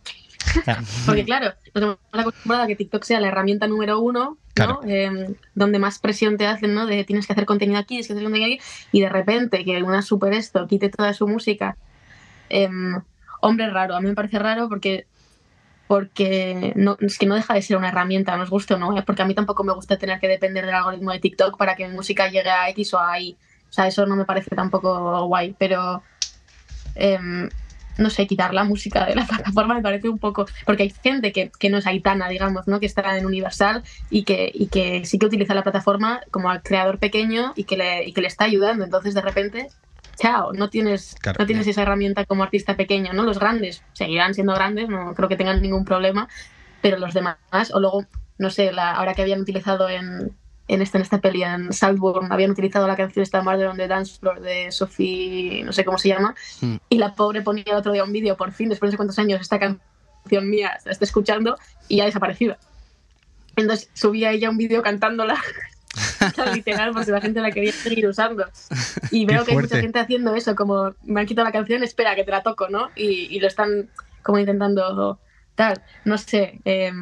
Porque 1.07 1.25
claro, 1.25 1.55
nos 1.75 1.85
hemos 1.85 1.99
acostumbrado 2.11 2.65
a 2.65 2.67
que 2.67 2.75
TikTok 2.75 3.05
sea 3.05 3.21
la 3.21 3.29
herramienta 3.29 3.69
número 3.69 4.01
uno, 4.01 4.37
¿no? 4.57 4.81
Em, 4.85 5.35
donde 5.55 5.79
más 5.79 5.99
presión 5.99 6.37
te 6.37 6.47
hacen, 6.47 6.75
¿no? 6.75 6.87
De 6.87 7.05
tienes 7.05 7.27
que 7.27 7.33
hacer 7.33 7.47
contenido 7.47 7.79
aquí, 7.79 7.89
tienes 7.89 8.07
que 8.07 8.13
hacer 8.13 8.25
contenido 8.25 8.55
aquí, 8.55 8.61
y 8.93 9.01
de 9.01 9.09
repente 9.09 9.65
que 9.65 9.83
una 9.83 10.03
super 10.03 10.33
esto 10.33 10.67
quite 10.67 10.89
toda 10.89 11.13
su 11.13 11.27
música. 11.27 11.77
Em, 12.49 13.01
hombre, 13.41 13.71
raro, 13.71 13.95
a 13.97 14.01
mí 14.01 14.09
me 14.09 14.15
parece 14.15 14.39
raro 14.39 14.69
porque 14.69 15.07
porque 15.87 16.73
no, 16.77 16.97
es 17.01 17.19
que 17.19 17.27
no 17.27 17.35
deja 17.35 17.55
de 17.55 17.63
ser 17.63 17.77
una 17.77 17.89
herramienta, 17.89 18.37
nos 18.37 18.51
guste 18.51 18.75
o 18.75 18.79
no, 18.79 18.97
¿eh? 18.97 19.03
porque 19.03 19.23
a 19.23 19.27
mí 19.27 19.35
tampoco 19.35 19.65
me 19.65 19.75
gusta 19.75 19.99
tener 19.99 20.19
que 20.19 20.29
depender 20.29 20.65
del 20.65 20.75
algoritmo 20.75 21.13
de 21.13 21.19
TikTok 21.19 21.59
para 21.59 21.77
que 21.77 21.87
mi 21.87 21.95
música 21.95 22.29
llegue 22.29 22.49
a 22.51 22.71
X 22.71 22.95
o 22.95 22.99
a 22.99 23.21
Y. 23.21 23.37
O 23.69 23.73
sea, 23.73 23.87
eso 23.87 24.07
no 24.07 24.17
me 24.17 24.25
parece 24.25 24.55
tampoco 24.57 25.27
guay, 25.27 25.55
pero 25.59 26.03
em, 26.95 27.51
no 27.99 28.11
sé, 28.11 28.27
quitar 28.27 28.55
la 28.55 28.65
música 28.65 29.07
de 29.07 29.15
la 29.15 29.27
plataforma 29.27 29.75
me 29.75 29.83
parece 29.83 30.09
un 30.09 30.19
poco, 30.19 30.47
porque 30.65 30.85
hay 30.85 30.95
gente 31.03 31.33
que, 31.33 31.51
que 31.59 31.71
no 31.71 31.79
es 31.79 31.87
aitana, 31.87 32.29
digamos, 32.29 32.67
¿no? 32.67 32.81
que 32.81 32.87
está 32.87 33.17
en 33.17 33.27
Universal 33.27 33.83
y 34.11 34.25
que, 34.25 34.51
y 34.53 34.67
que 34.67 35.05
sí 35.05 35.19
que 35.19 35.27
utiliza 35.27 35.55
la 35.55 35.63
plataforma 35.63 36.21
como 36.31 36.51
al 36.51 36.63
creador 36.63 36.99
pequeño 36.99 37.53
y 37.57 37.65
que 37.65 37.77
le, 37.77 38.05
y 38.05 38.13
que 38.13 38.21
le 38.21 38.29
está 38.29 38.45
ayudando. 38.45 38.85
Entonces, 38.85 39.15
de 39.15 39.21
repente, 39.21 39.69
chao, 40.17 40.53
no 40.53 40.71
tienes, 40.71 41.17
no 41.39 41.47
tienes 41.47 41.67
esa 41.67 41.83
herramienta 41.83 42.25
como 42.25 42.43
artista 42.43 42.77
pequeño, 42.77 43.13
¿no? 43.13 43.23
Los 43.23 43.39
grandes 43.39 43.83
seguirán 43.93 44.35
siendo 44.35 44.55
grandes, 44.55 44.89
no 44.89 45.15
creo 45.15 45.29
que 45.29 45.37
tengan 45.37 45.63
ningún 45.63 45.85
problema, 45.85 46.29
pero 46.83 46.99
los 46.99 47.15
demás, 47.15 47.37
o 47.73 47.81
luego, 47.81 48.05
no 48.39 48.51
sé, 48.51 48.73
la, 48.73 48.93
ahora 48.93 49.15
que 49.15 49.23
habían 49.23 49.41
utilizado 49.41 49.89
en, 49.89 50.33
en 50.67 50.83
esta, 50.83 50.99
en 50.99 51.03
esta 51.03 51.21
peli, 51.21 51.43
en 51.43 51.73
Saltburn, 51.73 52.33
habían 52.33 52.51
utilizado 52.51 52.87
la 52.87 52.97
canción 52.97 53.23
esta 53.23 53.43
Murder 53.43 53.69
on 53.69 53.77
the 53.77 53.87
Dance 53.87 54.19
Floor 54.19 54.41
de 54.41 54.73
Sophie, 54.73 55.63
no 55.65 55.73
sé 55.73 55.85
cómo 55.85 55.99
se 55.99 56.09
llama, 56.09 56.35
hmm. 56.61 56.77
y 56.89 56.99
la 56.99 57.15
pobre 57.15 57.43
ponía 57.43 57.65
el 57.67 57.75
otro 57.75 57.93
día 57.93 58.05
un 58.05 58.13
vídeo, 58.13 58.37
por 58.37 58.53
fin, 58.53 58.69
después 58.69 58.91
de 58.91 58.97
cuántos 58.97 59.19
años, 59.19 59.41
esta 59.41 59.59
canción 59.59 60.49
mía 60.49 60.79
la 60.85 60.93
está 60.93 61.05
escuchando 61.05 61.57
y 61.89 61.97
ya 61.97 62.05
ha 62.05 62.07
desaparecido. 62.07 62.57
Entonces 63.57 63.91
subía 63.93 64.33
ella 64.33 64.51
un 64.51 64.57
vídeo 64.57 64.83
cantándola, 64.83 65.37
literal, 66.55 66.93
porque 66.93 67.11
la 67.11 67.21
gente 67.21 67.41
la 67.41 67.51
quería 67.51 67.73
seguir 67.73 68.07
usando. 68.09 68.47
Y 69.11 69.27
veo 69.27 69.45
que 69.45 69.53
hay 69.53 69.59
mucha 69.59 69.81
gente 69.81 69.99
haciendo 69.99 70.35
eso, 70.35 70.55
como 70.55 70.95
me 71.03 71.21
han 71.21 71.27
quitado 71.27 71.47
la 71.47 71.53
canción, 71.53 71.83
espera 71.83 72.15
que 72.15 72.25
te 72.25 72.31
la 72.31 72.43
toco, 72.43 72.69
¿no? 72.69 72.91
Y, 72.97 73.35
y 73.35 73.41
lo 73.41 73.49
están 73.49 73.91
como 74.23 74.39
intentando 74.39 75.21
tal, 75.55 75.83
no 76.05 76.19
sé. 76.19 76.61
Eh, 76.65 76.93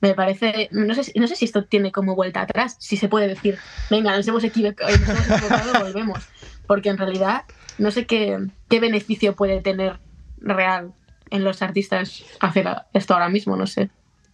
me 0.00 0.14
parece, 0.14 0.68
no 0.70 0.94
sé, 0.94 1.12
no 1.16 1.26
sé 1.26 1.36
si 1.36 1.44
esto 1.44 1.64
tiene 1.64 1.92
como 1.92 2.14
vuelta 2.14 2.42
atrás, 2.42 2.76
si 2.78 2.96
se 2.96 3.08
puede 3.08 3.28
decir, 3.28 3.58
venga, 3.90 4.16
nos 4.16 4.26
hemos 4.28 4.44
equivocado, 4.44 4.90
nos 4.90 5.08
hemos 5.08 5.30
equivocado 5.30 5.72
volvemos. 5.84 6.24
Porque 6.66 6.90
en 6.90 6.98
realidad 6.98 7.42
no 7.78 7.90
sé 7.90 8.06
qué, 8.06 8.38
qué 8.68 8.80
beneficio 8.80 9.34
puede 9.34 9.60
tener 9.60 9.98
real 10.38 10.92
en 11.30 11.44
los 11.44 11.62
artistas 11.62 12.24
hacer 12.40 12.68
esto 12.92 13.14
ahora 13.14 13.28
mismo, 13.28 13.56
no 13.56 13.66
sé. 13.66 13.90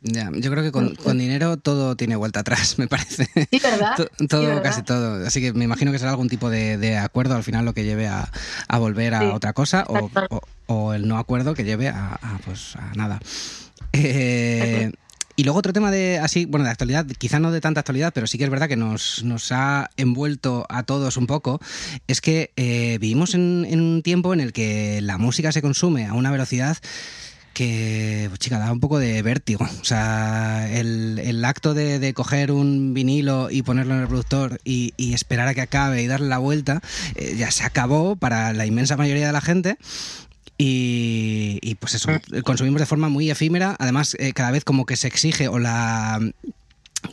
Ya, 0.06 0.30
yo 0.34 0.50
creo 0.50 0.62
que 0.62 0.70
con, 0.70 1.18
dinero 1.18 1.56
todo 1.56 1.96
tiene 1.96 2.14
vuelta 2.14 2.40
atrás, 2.40 2.78
me 2.78 2.86
parece. 2.86 3.24
Sí, 3.50 3.60
¿verdad? 3.62 3.96
todo, 4.28 4.62
casi 4.62 4.82
todo. 4.82 5.26
Así 5.26 5.40
que 5.40 5.54
me 5.54 5.64
imagino 5.64 5.92
que 5.92 5.98
será 5.98 6.10
algún 6.10 6.28
tipo 6.28 6.50
de, 6.50 6.98
acuerdo 6.98 7.36
al 7.36 7.42
final 7.42 7.64
lo 7.64 7.72
que 7.72 7.84
lleve 7.84 8.06
a, 8.06 8.30
volver 8.78 9.14
a 9.14 9.32
otra 9.32 9.54
cosa 9.54 9.86
o, 9.88 10.10
o, 10.66 10.92
el 10.92 11.08
no 11.08 11.16
acuerdo 11.16 11.54
que 11.54 11.64
lleve 11.64 11.88
a, 11.88 12.18
pues, 12.44 12.76
a 12.76 12.92
nada. 12.94 13.18
Eh, 13.92 14.92
y 15.36 15.44
luego 15.44 15.58
otro 15.58 15.72
tema 15.72 15.90
de 15.90 16.18
así, 16.18 16.44
bueno, 16.44 16.64
de 16.64 16.70
actualidad, 16.70 17.06
quizá 17.06 17.40
no 17.40 17.50
de 17.50 17.60
tanta 17.60 17.80
actualidad, 17.80 18.12
pero 18.14 18.26
sí 18.26 18.38
que 18.38 18.44
es 18.44 18.50
verdad 18.50 18.68
que 18.68 18.76
nos, 18.76 19.24
nos 19.24 19.50
ha 19.52 19.90
envuelto 19.96 20.66
a 20.68 20.84
todos 20.84 21.16
un 21.16 21.26
poco, 21.26 21.60
es 22.06 22.20
que 22.20 22.52
eh, 22.56 22.98
vivimos 23.00 23.34
en, 23.34 23.66
un 23.72 24.02
tiempo 24.02 24.32
en 24.32 24.40
el 24.40 24.52
que 24.52 25.00
la 25.00 25.18
música 25.18 25.50
se 25.52 25.62
consume 25.62 26.06
a 26.06 26.14
una 26.14 26.30
velocidad 26.30 26.78
que, 27.52 28.26
pues, 28.28 28.40
chica, 28.40 28.58
da 28.58 28.72
un 28.72 28.80
poco 28.80 28.98
de 28.98 29.22
vértigo. 29.22 29.64
O 29.80 29.84
sea, 29.84 30.68
el, 30.72 31.44
acto 31.44 31.72
de, 31.72 32.12
coger 32.12 32.50
un 32.50 32.94
vinilo 32.94 33.48
y 33.50 33.62
ponerlo 33.62 33.94
en 33.94 34.00
el 34.00 34.06
reproductor 34.06 34.60
y, 34.64 34.92
esperar 35.14 35.46
a 35.48 35.54
que 35.54 35.60
acabe 35.60 36.02
y 36.02 36.06
darle 36.06 36.28
la 36.28 36.38
vuelta, 36.38 36.80
eh, 37.14 37.36
ya 37.38 37.50
se 37.50 37.64
acabó 37.64 38.16
para 38.16 38.52
la 38.52 38.66
inmensa 38.66 38.96
mayoría 38.96 39.28
de 39.28 39.32
la 39.32 39.40
gente. 39.40 39.78
Y, 40.56 41.76
pues 41.80 41.94
eso, 41.94 42.10
consumimos 42.44 42.80
de 42.80 42.86
forma 42.86 43.08
muy 43.08 43.30
efímera. 43.30 43.76
Además, 43.78 44.16
eh, 44.20 44.32
cada 44.32 44.52
vez 44.52 44.64
como 44.64 44.86
que 44.86 44.96
se 44.96 45.08
exige 45.08 45.48
o 45.48 45.58
la 45.58 46.20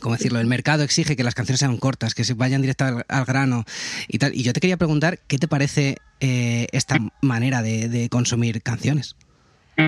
¿cómo 0.00 0.14
decirlo? 0.14 0.40
El 0.40 0.46
mercado 0.46 0.82
exige 0.82 1.16
que 1.16 1.24
las 1.24 1.34
canciones 1.34 1.60
sean 1.60 1.76
cortas, 1.76 2.14
que 2.14 2.24
se 2.24 2.34
vayan 2.34 2.62
directo 2.62 2.84
al, 2.84 3.24
grano 3.24 3.64
y 4.08 4.18
tal. 4.18 4.34
Y 4.34 4.42
yo 4.42 4.52
te 4.52 4.60
quería 4.60 4.76
preguntar, 4.76 5.18
¿qué 5.26 5.38
te 5.38 5.48
parece 5.48 5.96
eh, 6.20 6.66
esta 6.72 6.98
manera 7.20 7.62
de, 7.62 8.08
consumir 8.10 8.62
canciones? 8.62 9.16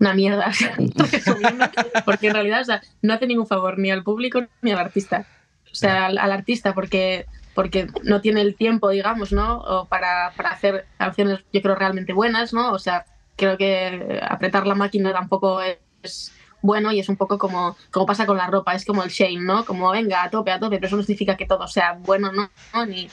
una 0.00 0.14
mierda. 0.14 0.52
porque 2.04 2.28
en 2.28 2.34
realidad 2.34 2.66
no 3.02 3.12
hace 3.12 3.26
ningún 3.26 3.46
favor 3.46 3.78
ni 3.78 3.90
al 3.90 4.02
público 4.02 4.46
ni 4.62 4.72
al 4.72 4.78
artista. 4.78 5.26
O 5.70 5.74
sea, 5.74 6.06
al 6.06 6.32
artista, 6.32 6.74
porque 6.74 7.26
porque 7.54 7.88
no 8.04 8.20
tiene 8.20 8.40
el 8.40 8.54
tiempo, 8.54 8.90
digamos, 8.90 9.32
¿no? 9.32 9.58
O 9.58 9.86
para, 9.86 10.32
para 10.36 10.50
hacer 10.50 10.86
canciones, 10.98 11.40
yo 11.52 11.62
creo, 11.62 11.74
realmente 11.74 12.12
buenas, 12.12 12.52
¿no? 12.52 12.72
O 12.72 12.78
sea, 12.78 13.06
creo 13.36 13.56
que 13.56 14.20
apretar 14.22 14.66
la 14.66 14.74
máquina 14.74 15.12
tampoco 15.12 15.60
es 15.60 16.32
bueno 16.62 16.92
y 16.92 17.00
es 17.00 17.08
un 17.08 17.16
poco 17.16 17.38
como, 17.38 17.76
como 17.90 18.06
pasa 18.06 18.26
con 18.26 18.36
la 18.36 18.46
ropa, 18.46 18.74
es 18.74 18.84
como 18.84 19.02
el 19.02 19.10
shame, 19.10 19.40
¿no? 19.40 19.64
Como 19.64 19.90
venga, 19.90 20.22
a 20.22 20.30
tope, 20.30 20.52
a 20.52 20.60
tope, 20.60 20.76
pero 20.76 20.86
eso 20.86 20.96
no 20.96 21.02
significa 21.02 21.36
que 21.36 21.46
todo 21.46 21.66
sea 21.66 21.94
bueno, 22.00 22.32
¿no? 22.32 22.50
Ni, 22.86 23.08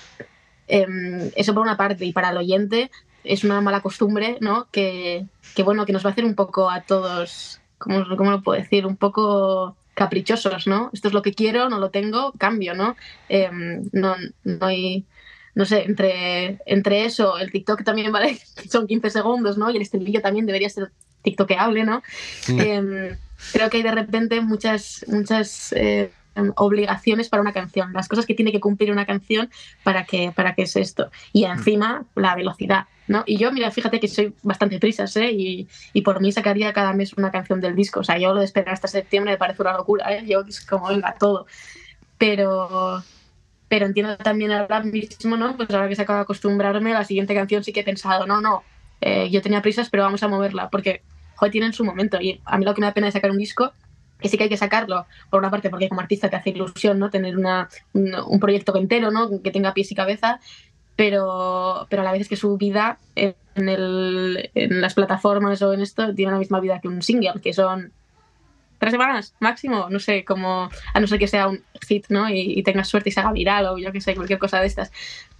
em, 0.67 1.31
eso 1.35 1.53
por 1.53 1.63
una 1.63 1.77
parte, 1.77 2.05
y 2.05 2.13
para 2.13 2.29
el 2.29 2.37
oyente 2.37 2.91
es 3.23 3.43
una 3.43 3.61
mala 3.61 3.81
costumbre, 3.81 4.37
¿no? 4.41 4.67
Que, 4.71 5.25
que 5.55 5.63
bueno, 5.63 5.85
que 5.85 5.93
nos 5.93 6.05
va 6.05 6.09
a 6.09 6.11
hacer 6.11 6.25
un 6.25 6.35
poco 6.35 6.69
a 6.69 6.81
todos, 6.81 7.61
¿cómo, 7.77 8.05
cómo 8.17 8.31
lo 8.31 8.41
puedo 8.41 8.61
decir? 8.61 8.85
Un 8.85 8.97
poco 8.97 9.75
caprichosos, 9.97 10.67
¿no? 10.67 10.91
Esto 10.93 11.07
es 11.07 11.13
lo 11.15 11.23
que 11.23 11.33
quiero, 11.33 11.69
no 11.69 11.79
lo 11.79 11.89
tengo, 11.89 12.31
cambio, 12.37 12.75
¿no? 12.75 12.95
Em, 13.29 13.89
no, 13.91 14.15
no 14.43 14.65
hay 14.67 15.05
no 15.55 15.65
sé, 15.65 15.85
entre, 15.85 16.59
entre 16.67 17.05
eso, 17.05 17.39
el 17.39 17.51
TikTok 17.51 17.83
también 17.83 18.11
vale, 18.13 18.39
son 18.69 18.85
15 18.85 19.09
segundos, 19.09 19.57
¿no? 19.57 19.71
Y 19.71 19.75
el 19.75 19.81
estribillo 19.81 20.21
también 20.21 20.45
debería 20.45 20.69
ser 20.69 20.91
TikTokeable, 21.23 21.83
¿no? 21.83 22.03
Em, 22.47 23.17
creo 23.51 23.69
que 23.71 23.77
hay 23.77 23.83
de 23.83 23.91
repente 23.91 24.39
muchas, 24.39 25.03
muchas 25.07 25.73
eh, 25.75 26.11
obligaciones 26.57 27.27
para 27.29 27.41
una 27.41 27.53
canción, 27.53 27.91
las 27.91 28.07
cosas 28.07 28.27
que 28.27 28.35
tiene 28.35 28.51
que 28.51 28.59
cumplir 28.59 28.91
una 28.91 29.07
canción 29.07 29.49
para 29.81 30.05
que, 30.05 30.31
para 30.31 30.53
que 30.53 30.61
es 30.61 30.75
esto. 30.75 31.09
Y 31.33 31.45
encima, 31.45 32.05
la 32.13 32.35
velocidad. 32.35 32.85
¿No? 33.07 33.23
Y 33.25 33.37
yo, 33.37 33.51
mira, 33.51 33.71
fíjate 33.71 33.99
que 33.99 34.07
soy 34.07 34.33
bastante 34.43 34.79
prisas, 34.79 35.15
¿eh? 35.17 35.31
Y, 35.31 35.67
y, 35.93 36.01
por 36.01 36.21
mí 36.21 36.31
sacaría 36.31 36.73
cada 36.73 36.93
mes 36.93 37.13
una 37.13 37.31
canción 37.31 37.61
del 37.61 37.75
disco. 37.75 38.01
O 38.01 38.03
sea, 38.03 38.17
yo 38.17 38.33
lo 38.33 38.39
de 38.39 38.45
esperar 38.45 38.73
hasta 38.73 38.87
septiembre 38.87 39.33
me 39.33 39.37
parece 39.37 39.61
una 39.61 39.73
locura, 39.73 40.13
¿eh? 40.13 40.23
Yo 40.27 40.41
es 40.47 40.65
como, 40.65 40.89
venga, 40.89 41.15
todo. 41.19 41.45
Pero, 42.17 43.03
pero 43.67 43.85
entiendo 43.85 44.17
también 44.17 44.51
ahora 44.51 44.81
mismo, 44.81 45.37
¿no? 45.37 45.55
Pues 45.55 45.69
ahora 45.71 45.87
que 45.89 45.95
se 45.95 46.01
acaba 46.01 46.19
de 46.19 46.23
acostumbrarme, 46.23 46.93
la 46.93 47.03
siguiente 47.03 47.33
canción 47.33 47.63
sí 47.63 47.73
que 47.73 47.81
he 47.81 47.83
pensado, 47.83 48.25
no, 48.25 48.41
no, 48.41 48.63
eh, 49.01 49.29
yo 49.29 49.41
tenía 49.41 49.61
prisas, 49.61 49.89
pero 49.89 50.03
vamos 50.03 50.23
a 50.23 50.27
moverla, 50.27 50.69
porque, 50.69 51.01
joder, 51.35 51.51
tienen 51.51 51.73
su 51.73 51.85
momento. 51.85 52.19
Y 52.21 52.41
a 52.45 52.57
mí 52.57 52.65
lo 52.65 52.73
que 52.73 52.81
me 52.81 52.87
da 52.87 52.93
pena 52.93 53.07
es 53.07 53.13
sacar 53.13 53.31
un 53.31 53.37
disco 53.37 53.73
que 54.19 54.29
sí 54.29 54.37
que 54.37 54.43
hay 54.45 54.49
que 54.49 54.57
sacarlo, 54.57 55.05
por 55.29 55.39
una 55.39 55.51
parte 55.51 55.69
porque 55.69 55.89
como 55.89 56.01
artista 56.01 56.29
te 56.29 56.35
hace 56.35 56.49
ilusión, 56.49 56.97
¿no? 56.99 57.09
Tener 57.09 57.37
una, 57.37 57.69
un, 57.93 58.15
un, 58.15 58.39
proyecto 58.39 58.75
entero, 58.75 59.11
¿no? 59.11 59.41
Que 59.43 59.51
tenga 59.51 59.73
pies 59.73 59.91
y 59.91 59.95
cabeza, 59.95 60.39
pero, 60.97 61.85
pero 61.89 62.01
a 62.01 62.05
la 62.05 62.11
vez 62.11 62.21
es 62.21 62.27
que 62.27 62.35
su 62.35 62.57
vida 62.57 62.97
en, 63.15 63.35
el, 63.55 64.49
en 64.55 64.81
las 64.81 64.95
plataformas 64.95 65.61
o 65.61 65.71
en 65.71 65.81
esto 65.81 66.13
tiene 66.13 66.33
la 66.33 66.39
misma 66.39 66.59
vida 66.59 66.81
que 66.81 66.89
un 66.89 67.01
single, 67.01 67.39
que 67.41 67.53
son 67.53 67.93
tres 68.79 68.91
semanas 68.91 69.35
máximo, 69.39 69.87
no 69.89 69.99
sé, 69.99 70.25
como 70.25 70.69
a 70.93 70.99
no 70.99 71.07
ser 71.07 71.19
que 71.19 71.27
sea 71.27 71.47
un 71.47 71.63
hit, 71.87 72.07
¿no? 72.09 72.29
Y, 72.29 72.63
tengas 72.63 72.89
suerte 72.89 73.09
y 73.09 73.11
se 73.11 73.19
haga 73.19 73.31
viral 73.31 73.67
o 73.67 73.77
yo 73.77 73.91
que 73.91 74.01
sé, 74.01 74.15
cualquier 74.15 74.39
cosa 74.39 74.59
de 74.59 74.67
estas. 74.67 74.91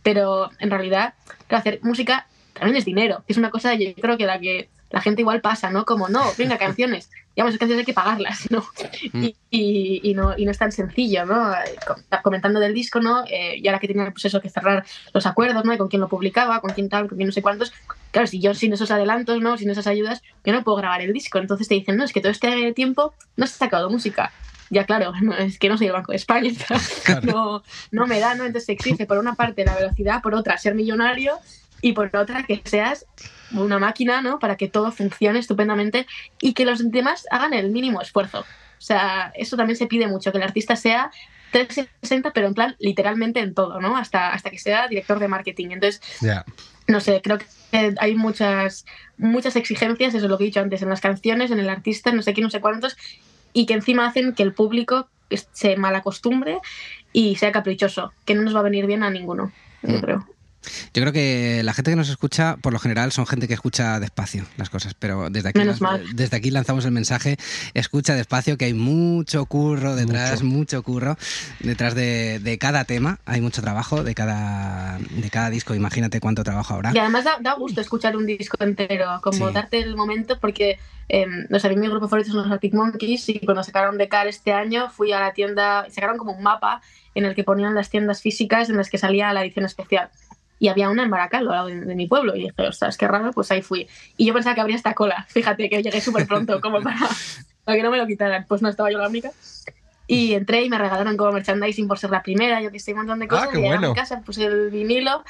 Pero 0.03 0.51
en 0.59 0.69
realidad, 0.69 1.15
hacer 1.49 1.79
música 1.81 2.27
también 2.53 2.77
es 2.77 2.85
dinero. 2.85 3.23
Es 3.27 3.37
una 3.37 3.49
cosa, 3.49 3.73
yo 3.73 3.93
creo 3.95 4.15
que 4.15 4.27
la 4.27 4.39
que 4.39 4.69
la 4.89 5.01
gente 5.01 5.21
igual 5.21 5.41
pasa, 5.41 5.69
¿no? 5.69 5.85
Como, 5.85 6.09
no, 6.09 6.33
venga, 6.37 6.57
canciones. 6.57 7.09
Digamos, 7.35 7.55
canciones 7.57 7.81
hay 7.83 7.85
que 7.85 7.93
pagarlas, 7.93 8.49
¿no? 8.49 8.65
Mm. 9.13 9.23
Y, 9.23 9.35
y- 9.51 10.01
y 10.11 10.13
no, 10.15 10.33
y 10.37 10.45
no 10.45 10.51
es 10.51 10.57
tan 10.57 10.71
sencillo, 10.71 11.25
¿no? 11.25 11.53
Com- 11.85 12.03
Comentando 12.23 12.59
del 12.59 12.73
disco, 12.73 12.99
¿no? 12.99 13.23
Eh, 13.29 13.57
y 13.57 13.67
ahora 13.67 13.79
que 13.79 13.87
tenía 13.87 14.09
pues 14.11 14.25
eso, 14.25 14.41
que 14.41 14.49
cerrar 14.49 14.85
los 15.13 15.25
acuerdos, 15.27 15.63
¿no? 15.63 15.73
Y 15.73 15.77
con 15.77 15.87
quién 15.87 16.01
lo 16.01 16.07
publicaba, 16.09 16.61
con 16.61 16.73
quién 16.73 16.89
tal, 16.89 17.07
con 17.07 17.17
quién 17.17 17.27
no 17.27 17.31
sé 17.33 17.41
cuántos. 17.43 17.71
Claro, 18.11 18.27
si 18.27 18.39
yo 18.39 18.53
sin 18.55 18.73
esos 18.73 18.89
adelantos, 18.89 19.39
¿no? 19.39 19.57
Sin 19.57 19.69
esas 19.69 19.85
ayudas, 19.87 20.21
yo 20.43 20.53
no 20.53 20.63
puedo 20.63 20.77
grabar 20.77 21.01
el 21.01 21.13
disco. 21.13 21.37
Entonces 21.37 21.67
te 21.67 21.75
dicen, 21.75 21.95
no, 21.97 22.03
es 22.03 22.11
que 22.13 22.21
todo 22.21 22.31
este 22.31 22.73
tiempo 22.73 23.13
no 23.35 23.43
has 23.43 23.51
sacado 23.51 23.89
música. 23.89 24.33
Ya, 24.69 24.85
claro, 24.85 25.13
no, 25.21 25.35
es 25.37 25.59
que 25.59 25.69
no 25.69 25.77
soy 25.77 25.87
el 25.87 25.93
Banco 25.93 26.11
de 26.13 26.17
España, 26.17 26.51
no, 27.23 27.61
no 27.91 28.07
me 28.07 28.19
da, 28.19 28.33
¿no? 28.35 28.45
Entonces 28.45 28.65
se 28.65 28.71
exige 28.73 29.05
por 29.05 29.17
una 29.19 29.35
parte 29.35 29.63
la 29.63 29.75
velocidad, 29.75 30.21
por 30.23 30.33
otra 30.33 30.57
ser 30.57 30.73
millonario 30.75 31.39
y 31.81 31.93
por 31.93 32.13
otra 32.15 32.43
que 32.43 32.61
seas 32.65 33.05
una 33.51 33.79
máquina, 33.79 34.21
¿no? 34.21 34.39
Para 34.39 34.57
que 34.57 34.67
todo 34.67 34.91
funcione 34.91 35.39
estupendamente 35.39 36.05
y 36.41 36.53
que 36.53 36.65
los 36.65 36.89
demás 36.91 37.25
hagan 37.31 37.53
el 37.53 37.71
mínimo 37.71 38.01
esfuerzo. 38.01 38.41
O 38.41 38.81
sea, 38.81 39.31
eso 39.35 39.57
también 39.57 39.77
se 39.77 39.87
pide 39.87 40.07
mucho, 40.07 40.31
que 40.31 40.37
el 40.37 40.43
artista 40.43 40.75
sea 40.75 41.09
360, 41.51 42.31
pero 42.33 42.47
en 42.47 42.53
plan 42.53 42.75
literalmente 42.79 43.39
en 43.39 43.53
todo, 43.53 43.79
¿no? 43.79 43.97
Hasta, 43.97 44.33
hasta 44.33 44.49
que 44.49 44.59
sea 44.59 44.87
director 44.87 45.19
de 45.19 45.27
marketing. 45.27 45.69
Entonces, 45.71 46.01
no 46.87 46.99
sé, 46.99 47.21
creo 47.23 47.37
que 47.39 47.45
hay 47.99 48.15
muchas, 48.15 48.85
muchas 49.17 49.55
exigencias, 49.55 50.13
eso 50.13 50.25
es 50.25 50.29
lo 50.29 50.37
que 50.37 50.43
he 50.45 50.47
dicho 50.47 50.59
antes, 50.59 50.81
en 50.81 50.89
las 50.89 51.01
canciones, 51.01 51.51
en 51.51 51.59
el 51.59 51.69
artista, 51.69 52.11
no 52.11 52.21
sé 52.21 52.33
qué, 52.33 52.41
no 52.41 52.49
sé 52.49 52.61
cuántos, 52.61 52.95
y 53.53 53.65
que 53.65 53.73
encima 53.73 54.05
hacen 54.07 54.35
que 54.35 54.43
el 54.43 54.53
público 54.53 55.09
se 55.51 55.75
malacostumbre 55.75 56.59
y 57.11 57.35
sea 57.35 57.51
caprichoso, 57.51 58.13
que 58.25 58.35
no 58.35 58.43
nos 58.43 58.55
va 58.55 58.59
a 58.59 58.63
venir 58.63 58.85
bien 58.85 59.03
a 59.03 59.09
ninguno, 59.09 59.51
yo 59.81 59.97
Mm. 59.97 60.01
creo. 60.01 60.26
Yo 60.93 61.01
creo 61.01 61.13
que 61.13 61.61
la 61.63 61.73
gente 61.73 61.91
que 61.91 61.95
nos 61.97 62.09
escucha, 62.09 62.57
por 62.61 62.73
lo 62.73 62.79
general, 62.79 63.11
son 63.11 63.25
gente 63.27 63.47
que 63.47 63.53
escucha 63.53 63.99
despacio 63.99 64.45
las 64.57 64.69
cosas, 64.69 64.93
pero 64.93 65.29
desde 65.29 65.49
aquí, 65.49 65.59
Menos 65.59 65.77
lanz- 65.79 65.81
mal. 65.81 66.15
desde 66.15 66.37
aquí 66.37 66.51
lanzamos 66.51 66.85
el 66.85 66.91
mensaje, 66.91 67.37
escucha 67.73 68.15
despacio, 68.15 68.57
que 68.57 68.65
hay 68.65 68.73
mucho 68.73 69.45
curro 69.45 69.95
detrás, 69.95 70.43
mucho, 70.43 70.83
curro 70.83 71.17
detrás 71.59 71.95
de, 71.95 72.39
de 72.39 72.57
cada 72.57 72.85
tema, 72.85 73.19
hay 73.25 73.41
mucho 73.41 73.61
trabajo 73.61 74.03
de 74.03 74.15
cada, 74.15 74.97
de 74.99 75.29
cada 75.29 75.49
disco, 75.49 75.75
imagínate 75.75 76.19
cuánto 76.19 76.43
trabajo 76.43 76.73
habrá. 76.73 76.91
Y 76.93 76.97
además 76.97 77.23
da, 77.25 77.37
da 77.41 77.53
gusto 77.53 77.81
escuchar 77.81 78.15
un 78.17 78.25
disco 78.25 78.57
entero, 78.63 79.19
como 79.23 79.47
Sí. 79.47 79.53
darte 79.53 79.79
el 79.79 79.95
momento, 79.95 80.39
porque 80.39 80.79
eh, 81.09 81.25
no 81.49 81.57
sé, 81.59 81.67
a 81.67 81.69
mí 81.69 81.77
mi 81.77 81.87
grupo 81.87 82.09
favorito 82.09 82.31
son 82.33 82.41
los 82.43 82.51
Arctic 82.51 82.73
Monkeys 82.73 83.29
y 83.29 83.39
cuando 83.39 83.63
sacaron 83.63 83.97
de 83.97 84.09
Car 84.09 84.27
este 84.27 84.51
año 84.51 84.89
fui 84.89 85.13
a 85.13 85.19
la 85.21 85.31
tienda, 85.31 85.85
sacaron 85.89 86.17
como 86.17 86.33
un 86.33 86.43
mapa 86.43 86.81
en 87.15 87.23
el 87.25 87.33
que 87.33 87.45
ponían 87.45 87.75
las 87.75 87.89
tiendas 87.89 88.21
físicas 88.21 88.69
en 88.69 88.75
las 88.77 88.89
que 88.89 88.97
salía 88.97 89.31
la 89.31 89.41
edición 89.43 89.63
especial. 89.65 90.09
Y 90.59 90.69
había 90.69 90.89
una 90.89 91.03
en 91.03 91.09
Baracaldo, 91.11 91.51
al 91.51 91.55
lado 91.55 91.67
de, 91.67 91.81
de 91.81 91.95
mi 91.95 92.07
pueblo, 92.07 92.35
y 92.35 92.39
dije, 92.43 92.67
ostras, 92.67 92.97
qué 92.97 93.07
raro, 93.07 93.31
pues 93.31 93.51
ahí 93.51 93.61
fui. 93.61 93.87
Y 94.17 94.25
yo 94.25 94.33
pensaba 94.33 94.55
que 94.55 94.61
habría 94.61 94.75
esta 94.75 94.93
cola, 94.93 95.25
fíjate 95.29 95.69
que 95.69 95.83
llegué 95.83 96.01
súper 96.01 96.25
pronto, 96.27 96.59
como 96.61 96.81
para, 96.81 96.97
para 97.63 97.77
que 97.77 97.83
no 97.83 97.91
me 97.91 97.97
lo 97.97 98.07
quitaran, 98.07 98.45
pues 98.47 98.61
no 98.61 98.69
estaba 98.69 98.91
yo 98.91 98.97
la 98.97 99.07
única. 99.07 99.31
Y 100.07 100.33
entré 100.33 100.63
y 100.63 100.69
me 100.69 100.77
regalaron 100.77 101.17
como 101.17 101.31
merchandising 101.33 101.87
por 101.87 101.99
ser 101.99 102.09
la 102.11 102.23
primera, 102.23 102.61
yo 102.61 102.71
que 102.71 102.79
sé, 102.79 102.91
un 102.93 102.99
montón 102.99 103.19
de 103.19 103.25
Ah, 103.25 103.29
cosas. 103.29 103.47
qué 103.49 103.57
y 103.59 103.61
llegué 103.61 103.67
a 103.73 103.77
bueno. 103.77 103.89
mi 103.89 103.95
casa, 103.95 104.21
puse 104.21 104.45
el 104.45 104.69
vinilo 104.71 105.23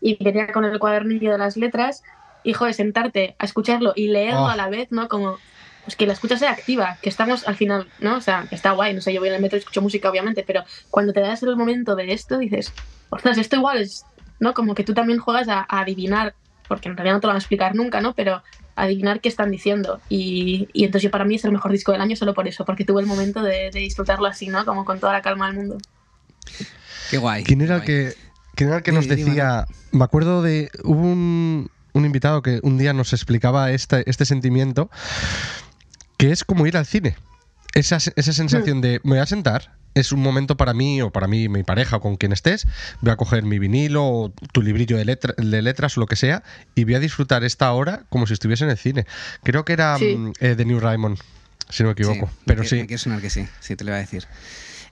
y 0.00 0.22
venía 0.22 0.46
con 0.52 0.64
el 0.64 0.78
cuadernillo 0.78 1.32
de 1.32 1.38
las 1.38 1.56
letras 1.56 2.02
y 2.44 2.52
joder, 2.54 2.72
sentarte 2.74 3.34
a 3.38 3.44
escucharlo 3.44 3.92
y 3.96 4.08
leerlo 4.08 4.42
Oh. 4.44 4.48
a 4.48 4.56
la 4.56 4.68
vez, 4.68 4.90
¿no? 4.92 5.08
Como 5.08 5.38
pues 5.84 5.96
que 5.96 6.06
la 6.06 6.12
escucha 6.12 6.36
sea 6.36 6.52
activa, 6.52 6.96
que 7.02 7.08
estamos 7.08 7.48
al 7.48 7.56
final, 7.56 7.88
¿no? 7.98 8.16
O 8.16 8.20
sea, 8.20 8.46
que 8.48 8.54
está 8.54 8.70
guay, 8.70 8.94
no 8.94 9.00
sé, 9.00 9.12
yo 9.12 9.18
voy 9.18 9.30
en 9.30 9.34
el 9.34 9.42
metro 9.42 9.56
y 9.56 9.60
escucho 9.60 9.82
música, 9.82 10.08
obviamente, 10.08 10.44
pero 10.46 10.62
cuando 10.90 11.12
te 11.12 11.18
das 11.20 11.42
el 11.42 11.56
momento 11.56 11.96
de 11.96 12.12
esto, 12.12 12.38
dices, 12.38 12.72
ostras, 13.10 13.36
esto 13.38 13.56
igual 13.56 13.78
es, 13.82 14.04
¿no? 14.42 14.54
Como 14.54 14.74
que 14.74 14.82
tú 14.82 14.92
también 14.92 15.20
juegas 15.20 15.48
a, 15.48 15.60
a 15.60 15.80
adivinar, 15.82 16.34
porque 16.66 16.88
en 16.88 16.96
realidad 16.96 17.14
no 17.14 17.20
te 17.20 17.26
lo 17.28 17.30
van 17.30 17.36
a 17.36 17.38
explicar 17.38 17.76
nunca, 17.76 18.00
¿no? 18.00 18.12
Pero 18.12 18.42
adivinar 18.74 19.20
qué 19.20 19.28
están 19.28 19.52
diciendo. 19.52 20.00
Y, 20.08 20.68
y 20.72 20.84
entonces 20.84 21.04
yo 21.04 21.10
para 21.12 21.24
mí 21.24 21.36
es 21.36 21.44
el 21.44 21.52
mejor 21.52 21.70
disco 21.70 21.92
del 21.92 22.00
año 22.00 22.16
solo 22.16 22.34
por 22.34 22.48
eso, 22.48 22.64
porque 22.64 22.84
tuve 22.84 23.00
el 23.02 23.06
momento 23.06 23.40
de, 23.40 23.70
de 23.72 23.78
disfrutarlo 23.78 24.26
así, 24.26 24.48
¿no? 24.48 24.64
Como 24.64 24.84
con 24.84 24.98
toda 24.98 25.12
la 25.12 25.22
calma 25.22 25.46
del 25.46 25.54
mundo. 25.54 25.78
Qué 27.08 27.18
guay. 27.18 27.44
¿Quién 27.44 27.60
era 27.60 27.76
el 27.76 27.82
que, 27.82 28.14
quién 28.56 28.70
era 28.70 28.78
el 28.78 28.82
que 28.82 28.90
nos 28.90 29.06
decía? 29.06 29.66
Me 29.92 30.02
acuerdo 30.02 30.42
de. 30.42 30.70
Hubo 30.82 31.02
un, 31.02 31.70
un 31.92 32.04
invitado 32.04 32.42
que 32.42 32.58
un 32.64 32.78
día 32.78 32.92
nos 32.92 33.12
explicaba 33.12 33.70
este, 33.70 34.02
este 34.10 34.24
sentimiento, 34.24 34.90
que 36.16 36.32
es 36.32 36.42
como 36.42 36.66
ir 36.66 36.76
al 36.76 36.86
cine. 36.86 37.14
Esa, 37.74 37.96
esa 37.96 38.32
sensación 38.32 38.80
de 38.80 39.00
me 39.04 39.12
voy 39.12 39.18
a 39.20 39.26
sentar, 39.26 39.76
es 39.94 40.12
un 40.12 40.20
momento 40.20 40.56
para 40.56 40.74
mí 40.74 41.02
o 41.02 41.10
para 41.10 41.26
mí, 41.28 41.48
mi 41.48 41.62
pareja 41.62 41.96
o 41.96 42.00
con 42.00 42.16
quien 42.16 42.32
estés, 42.32 42.66
voy 43.00 43.12
a 43.12 43.16
coger 43.16 43.42
mi 43.44 43.58
vinilo 43.58 44.04
o 44.04 44.32
tu 44.52 44.62
librillo 44.62 44.96
de, 44.96 45.04
letra- 45.04 45.34
de 45.36 45.62
letras 45.62 45.96
o 45.96 46.00
lo 46.00 46.06
que 46.06 46.16
sea 46.16 46.42
y 46.74 46.84
voy 46.84 46.94
a 46.94 47.00
disfrutar 47.00 47.44
esta 47.44 47.72
hora 47.72 48.04
como 48.08 48.26
si 48.26 48.32
estuviese 48.34 48.64
en 48.64 48.70
el 48.70 48.78
cine. 48.78 49.06
Creo 49.42 49.64
que 49.64 49.72
era 49.74 49.98
Sí. 49.98 50.16
mm, 50.16 50.32
eh, 50.40 50.54
The 50.56 50.64
New 50.64 50.80
Raymond, 50.80 51.18
si 51.68 51.82
no 51.82 51.88
me 51.88 51.92
equivoco. 51.92 52.26
Sí, 52.28 52.36
pero 52.46 52.62
me- 52.62 52.68
sí. 52.68 52.76
Me 52.76 52.86
quiere 52.86 52.98
sonar 52.98 53.20
que 53.20 53.30
sí, 53.30 53.46
sí, 53.60 53.76
te 53.76 53.84
lo 53.84 53.90
iba 53.90 53.96
a 53.98 54.00
decir. 54.00 54.24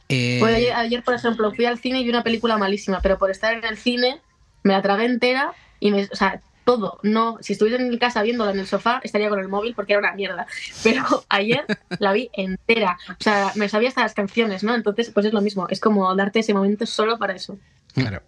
Eh, 0.08 0.38
Pues 0.40 0.54
ayer, 0.54 0.72
ayer, 0.74 1.02
por 1.04 1.14
ejemplo, 1.14 1.52
fui 1.52 1.64
al 1.66 1.78
cine 1.78 2.00
y 2.00 2.04
vi 2.04 2.10
una 2.10 2.22
película 2.24 2.58
malísima, 2.58 3.00
pero 3.00 3.18
por 3.18 3.30
estar 3.30 3.54
en 3.54 3.64
el 3.64 3.76
cine 3.76 4.20
me 4.62 4.72
la 4.72 4.82
tragué 4.82 5.04
entera 5.04 5.52
y 5.78 5.92
me, 5.92 6.04
o 6.12 6.16
sea, 6.16 6.42
todo, 6.64 6.98
no, 7.02 7.38
si 7.40 7.54
estuviera 7.54 7.82
en 7.82 7.96
casa 7.98 8.22
viéndola 8.22 8.52
en 8.52 8.60
el 8.60 8.66
sofá, 8.66 9.00
estaría 9.02 9.28
con 9.28 9.40
el 9.40 9.48
móvil 9.48 9.74
porque 9.74 9.94
era 9.94 10.00
una 10.00 10.12
mierda. 10.12 10.46
Pero 10.82 11.04
ayer 11.28 11.64
la 11.98 12.12
vi 12.12 12.30
entera. 12.32 12.98
O 13.08 13.22
sea, 13.22 13.52
me 13.56 13.68
sabía 13.68 13.88
hasta 13.88 14.02
las 14.02 14.14
canciones, 14.14 14.62
¿no? 14.62 14.74
Entonces, 14.74 15.10
pues 15.10 15.26
es 15.26 15.32
lo 15.32 15.40
mismo, 15.40 15.66
es 15.68 15.80
como 15.80 16.14
darte 16.14 16.40
ese 16.40 16.54
momento 16.54 16.86
solo 16.86 17.18
para 17.18 17.34
eso. 17.34 17.58
Claro. 17.94 18.22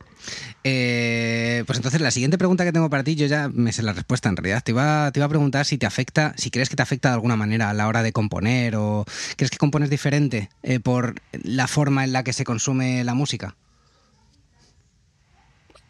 Eh, 0.65 1.65
pues 1.67 1.79
entonces 1.79 2.01
la 2.01 2.11
siguiente 2.11 2.39
pregunta 2.39 2.65
que 2.65 2.73
tengo 2.73 2.89
para 2.89 3.03
ti, 3.03 3.17
yo 3.17 3.27
ya 3.27 3.49
me 3.49 3.73
sé 3.73 3.83
la 3.83 3.93
respuesta 3.93 4.29
en 4.29 4.37
realidad. 4.37 4.63
Te 4.63 4.73
iba, 4.73 5.11
te 5.13 5.23
a 5.23 5.29
preguntar 5.29 5.67
si 5.67 5.79
te 5.79 5.87
afecta, 5.87 6.35
si 6.37 6.51
crees 6.51 6.69
que 6.69 6.77
te 6.77 6.83
afecta 6.83 7.09
de 7.09 7.15
alguna 7.15 7.37
manera 7.37 7.71
a 7.71 7.75
la 7.75 7.89
hora 7.89 8.03
de 8.03 8.13
componer 8.13 8.77
o 8.77 9.05
crees 9.37 9.51
que 9.51 9.59
compones 9.59 9.91
diferente 9.91 10.51
eh, 10.63 10.81
por 10.81 11.17
la 11.33 11.67
forma 11.67 12.05
en 12.05 12.13
la 12.13 12.25
que 12.25 12.33
se 12.33 12.45
consume 12.45 13.05
la 13.05 13.15
música. 13.15 13.57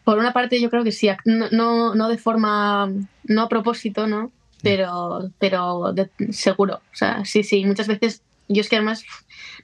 Por 0.05 0.19
una 0.19 0.33
parte, 0.33 0.61
yo 0.61 0.69
creo 0.71 0.85
que 0.85 0.93
sí, 0.93 1.09
no, 1.25 1.49
no, 1.51 1.95
no 1.95 2.09
de 2.09 2.19
forma, 2.19 2.91
no 3.25 3.43
a 3.43 3.49
propósito, 3.49 4.07
¿no? 4.07 4.33
Pero, 4.63 5.31
pero 5.39 5.93
de- 5.93 6.11
seguro. 6.33 6.77
O 6.77 6.95
sea, 6.97 7.25
sí, 7.25 7.43
sí, 7.43 7.65
muchas 7.65 7.87
veces, 7.89 8.23
yo 8.49 8.61
es 8.61 8.69
que 8.69 8.77
además, 8.77 9.05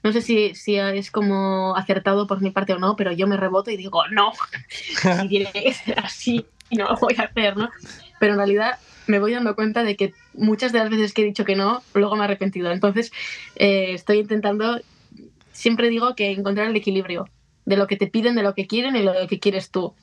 no 0.03 0.13
sé 0.13 0.21
si, 0.23 0.55
si 0.55 0.77
es 0.77 1.11
como 1.11 1.75
acertado 1.77 2.27
por 2.27 2.41
mi 2.41 2.51
parte 2.51 2.73
o 2.73 2.79
no, 2.79 2.97
pero 2.97 3.13
yo 3.13 3.27
me 3.27 3.37
reboto 3.37 3.71
y 3.71 3.77
digo, 3.77 4.07
no, 4.09 4.33
si 5.21 5.29
tiene 5.29 5.51
que 5.53 5.73
ser 5.75 5.99
así 6.01 6.47
y 6.69 6.77
no 6.77 6.89
lo 6.89 6.97
voy 6.97 7.15
a 7.19 7.23
hacer, 7.23 7.57
¿no? 7.57 7.71
Pero 8.21 8.33
en 8.33 8.39
realidad 8.39 8.79
me 9.07 9.19
voy 9.21 9.33
dando 9.33 9.55
cuenta 9.55 9.83
de 9.85 9.97
que 9.97 10.13
muchas 10.35 10.73
de 10.73 10.81
las 10.81 10.91
veces 10.91 11.15
que 11.15 11.23
he 11.23 11.25
dicho 11.25 11.45
que 11.45 11.57
no, 11.57 11.83
luego 11.95 12.15
me 12.17 12.23
he 12.23 12.25
arrepentido. 12.25 12.71
Entonces, 12.73 13.11
eh, 13.57 13.93
estoy 13.95 14.19
intentando, 14.19 14.81
siempre 15.53 15.89
digo 15.89 16.15
que 16.15 16.31
encontrar 16.33 16.69
el 16.69 16.77
equilibrio 16.77 17.29
de 17.69 17.77
lo 17.77 17.87
que 17.87 17.97
te 17.97 18.07
piden, 18.07 18.35
de 18.35 18.43
lo 18.43 18.55
que 18.55 18.67
quieren 18.67 18.97
y 18.97 19.03
lo 19.03 19.13
que 19.29 19.39
quieres 19.39 19.71
tú. 19.71 19.95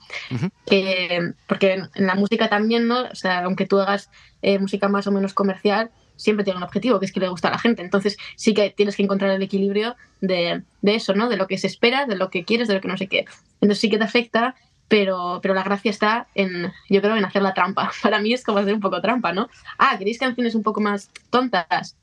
Porque 1.47 1.73
en, 1.73 1.89
la 1.95 2.13
música 2.13 2.47
también, 2.47 2.87
¿no? 2.87 3.05
O 3.05 3.15
sea, 3.15 3.43
aunque 3.43 3.65
tú 3.65 3.79
hagas 3.79 4.11
eh, 4.43 4.59
música 4.59 4.87
más 4.87 5.07
o 5.07 5.11
menos 5.11 5.33
comercial, 5.33 5.89
siempre 6.15 6.43
tiene 6.43 6.57
un 6.57 6.63
objetivo, 6.63 6.99
que 6.99 7.07
es 7.07 7.11
que 7.11 7.19
le 7.19 7.27
gusta 7.27 7.47
a 7.47 7.51
la 7.51 7.57
gente. 7.57 7.81
Entonces 7.81 8.17
sí 8.35 8.53
que 8.53 8.69
tienes 8.69 8.95
que 8.95 9.01
encontrar 9.01 9.31
el 9.31 9.41
equilibrio 9.41 9.95
de, 10.21 10.61
de 10.83 10.95
eso, 10.95 11.15
¿no? 11.15 11.27
De 11.27 11.37
lo 11.37 11.47
que 11.47 11.57
se 11.57 11.65
espera, 11.65 12.05
de 12.05 12.15
lo 12.15 12.29
que 12.29 12.45
quieres, 12.45 12.67
de 12.67 12.75
lo 12.75 12.81
que 12.81 12.87
no 12.87 12.97
sé 12.97 13.07
qué. 13.07 13.25
Entonces 13.61 13.79
sí 13.79 13.89
que 13.89 13.97
te 13.97 14.03
afecta, 14.03 14.53
pero, 14.87 15.39
pero 15.41 15.55
la 15.55 15.63
gracia 15.63 15.89
está 15.89 16.27
en, 16.35 16.71
yo 16.87 17.01
creo, 17.01 17.15
en 17.15 17.25
hacer 17.25 17.41
la 17.41 17.55
trampa. 17.55 17.91
Para 18.03 18.19
mí 18.19 18.31
es 18.31 18.43
como 18.43 18.59
hacer 18.59 18.75
un 18.75 18.79
poco 18.79 19.01
trampa, 19.01 19.33
¿no? 19.33 19.49
Ah, 19.79 19.95
¿queréis 19.97 20.19
canciones 20.19 20.53
un 20.53 20.61
poco 20.61 20.81
más 20.81 21.09
tontas? 21.31 21.97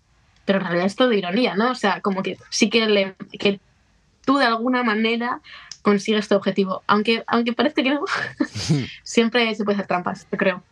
Pero 0.45 0.59
en 0.59 0.65
realidad 0.65 0.87
es 0.87 0.97
todo 0.97 1.13
ironía, 1.13 1.55
¿no? 1.55 1.71
O 1.71 1.77
sea, 1.77 2.01
como 2.01 2.25
que 2.25 2.37
sí 2.51 2.69
que, 2.69 2.85
le, 2.87 3.15
que 3.39 3.61
tú 4.25 4.39
de 4.39 4.47
alguna 4.47 4.83
manera 4.83 5.41
consigues 5.83 6.29
tu 6.29 6.35
objetivo. 6.35 6.83
Aunque, 6.87 7.25
aunque 7.27 7.53
parezca 7.53 7.83
que 7.83 7.91
no, 7.91 8.05
siempre 9.03 9.55
se 9.55 9.65
puede 9.65 9.77
hacer 9.77 9.87
trampas, 9.87 10.27
yo 10.31 10.39
creo. 10.39 10.63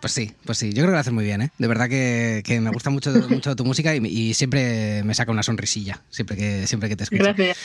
Pues 0.00 0.12
sí, 0.12 0.32
pues 0.44 0.58
sí, 0.58 0.68
yo 0.68 0.82
creo 0.82 0.86
que 0.86 0.92
lo 0.92 0.98
haces 0.98 1.12
muy 1.12 1.24
bien, 1.24 1.42
¿eh? 1.42 1.50
De 1.58 1.66
verdad 1.66 1.88
que, 1.88 2.42
que 2.44 2.60
me 2.60 2.70
gusta 2.70 2.90
mucho, 2.90 3.10
mucho 3.28 3.56
tu 3.56 3.64
música 3.64 3.94
y, 3.94 4.06
y 4.06 4.34
siempre 4.34 5.02
me 5.04 5.14
saca 5.14 5.32
una 5.32 5.42
sonrisilla, 5.42 6.02
siempre 6.10 6.36
que, 6.36 6.66
siempre 6.66 6.88
que 6.88 6.96
te 6.96 7.04
escucho. 7.04 7.24
Gracias. 7.24 7.58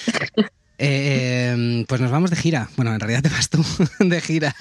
Eh, 0.79 1.85
pues 1.87 2.01
nos 2.01 2.11
vamos 2.11 2.31
de 2.31 2.35
gira. 2.35 2.67
Bueno, 2.75 2.93
en 2.93 2.99
realidad 2.99 3.21
te 3.21 3.29
vas 3.29 3.49
tú 3.49 3.63
de 3.99 4.21
gira. 4.21 4.55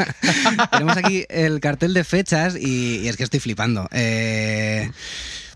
Tenemos 0.71 0.97
aquí 0.97 1.25
el 1.29 1.61
cartel 1.61 1.95
de 1.95 2.05
fechas 2.05 2.55
y, 2.55 2.99
y 2.99 3.09
es 3.09 3.17
que 3.17 3.25
estoy 3.25 3.41
flipando. 3.41 3.89
Eh, 3.93 4.91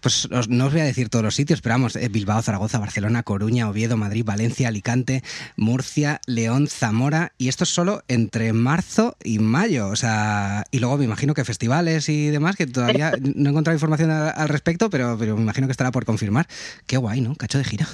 pues 0.07 0.29
no 0.49 0.67
os 0.67 0.73
voy 0.73 0.83
a 0.83 0.85
decir 0.85 1.09
todos 1.09 1.25
los 1.25 1.35
sitios, 1.35 1.61
pero 1.61 1.73
vamos, 1.73 1.97
eh, 1.97 2.09
Bilbao, 2.09 2.41
Zaragoza, 2.41 2.79
Barcelona, 2.79 3.25
Coruña, 3.25 3.69
Oviedo, 3.69 3.97
Madrid, 3.97 4.25
Valencia, 4.25 4.69
Alicante, 4.69 5.25
Murcia, 5.57 6.21
León, 6.27 6.69
Zamora, 6.69 7.33
y 7.39 7.49
esto 7.49 7.65
es 7.65 7.71
solo 7.71 8.05
entre 8.07 8.53
marzo 8.53 9.17
y 9.25 9.41
mayo, 9.41 9.89
o 9.89 9.97
sea, 9.97 10.63
y 10.71 10.79
luego 10.79 10.97
me 10.97 11.07
imagino 11.07 11.35
que 11.35 11.45
festivales 11.45 12.09
y 12.09 12.29
demás, 12.29 12.55
que 12.55 12.69
todavía 12.69 13.15
no 13.35 13.49
he 13.49 13.51
encontrado 13.51 13.75
información 13.75 14.13
al, 14.13 14.33
al 14.37 14.49
respecto, 14.49 14.91
pero, 14.91 15.17
pero 15.19 15.35
me 15.35 15.43
imagino 15.43 15.67
que 15.67 15.73
estará 15.73 15.91
por 15.91 16.05
confirmar. 16.05 16.47
Qué 16.87 16.99
guay, 16.99 17.21
¿no? 17.21 17.35
Cacho 17.35 17.59
de 17.59 17.65
gira. 17.65 17.89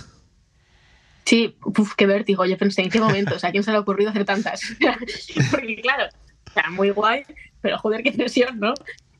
Sí, 1.24 1.56
uf, 1.64 1.94
qué 1.94 2.04
vértigo. 2.04 2.44
Yo 2.44 2.58
pensé, 2.58 2.82
¿en 2.82 2.90
qué 2.90 3.00
momento? 3.00 3.36
O 3.36 3.38
sea, 3.38 3.48
¿a 3.48 3.52
quién 3.52 3.64
se 3.64 3.70
le 3.70 3.78
ha 3.78 3.80
ocurrido 3.80 4.10
hacer 4.10 4.26
tantas? 4.26 4.60
Porque 5.50 5.80
claro, 5.80 6.10
o 6.46 6.52
sea, 6.52 6.68
muy 6.72 6.90
guay, 6.90 7.22
pero 7.62 7.78
joder, 7.78 8.02
qué 8.02 8.12
presión, 8.12 8.60
¿no? 8.60 8.74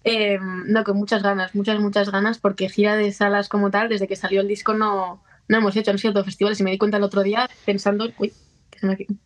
Eh, 0.05 0.38
no, 0.41 0.85
con 0.85 0.97
muchas 0.97 1.23
ganas, 1.23 1.55
muchas, 1.55 1.79
muchas 1.79 2.11
ganas, 2.11 2.38
porque 2.38 2.69
gira 2.69 2.97
de 2.97 3.12
salas 3.12 3.49
como 3.49 3.71
tal, 3.71 3.88
desde 3.88 4.09
que 4.09 4.17
salió 4.17 4.41
el 4.41 4.49
disco 4.49 4.75
no, 4.75 5.23
no 5.49 5.57
hemos 5.59 5.77
hecho, 5.77 5.91
han 5.91 5.99
sido 5.99 6.12
todos 6.12 6.27
festivales 6.27 6.59
y 6.61 6.65
me 6.65 6.73
di 6.73 6.79
cuenta 6.79 6.97
el 6.97 7.05
otro 7.05 7.23
día 7.23 7.49
pensando, 7.65 8.09
uy, 8.19 8.33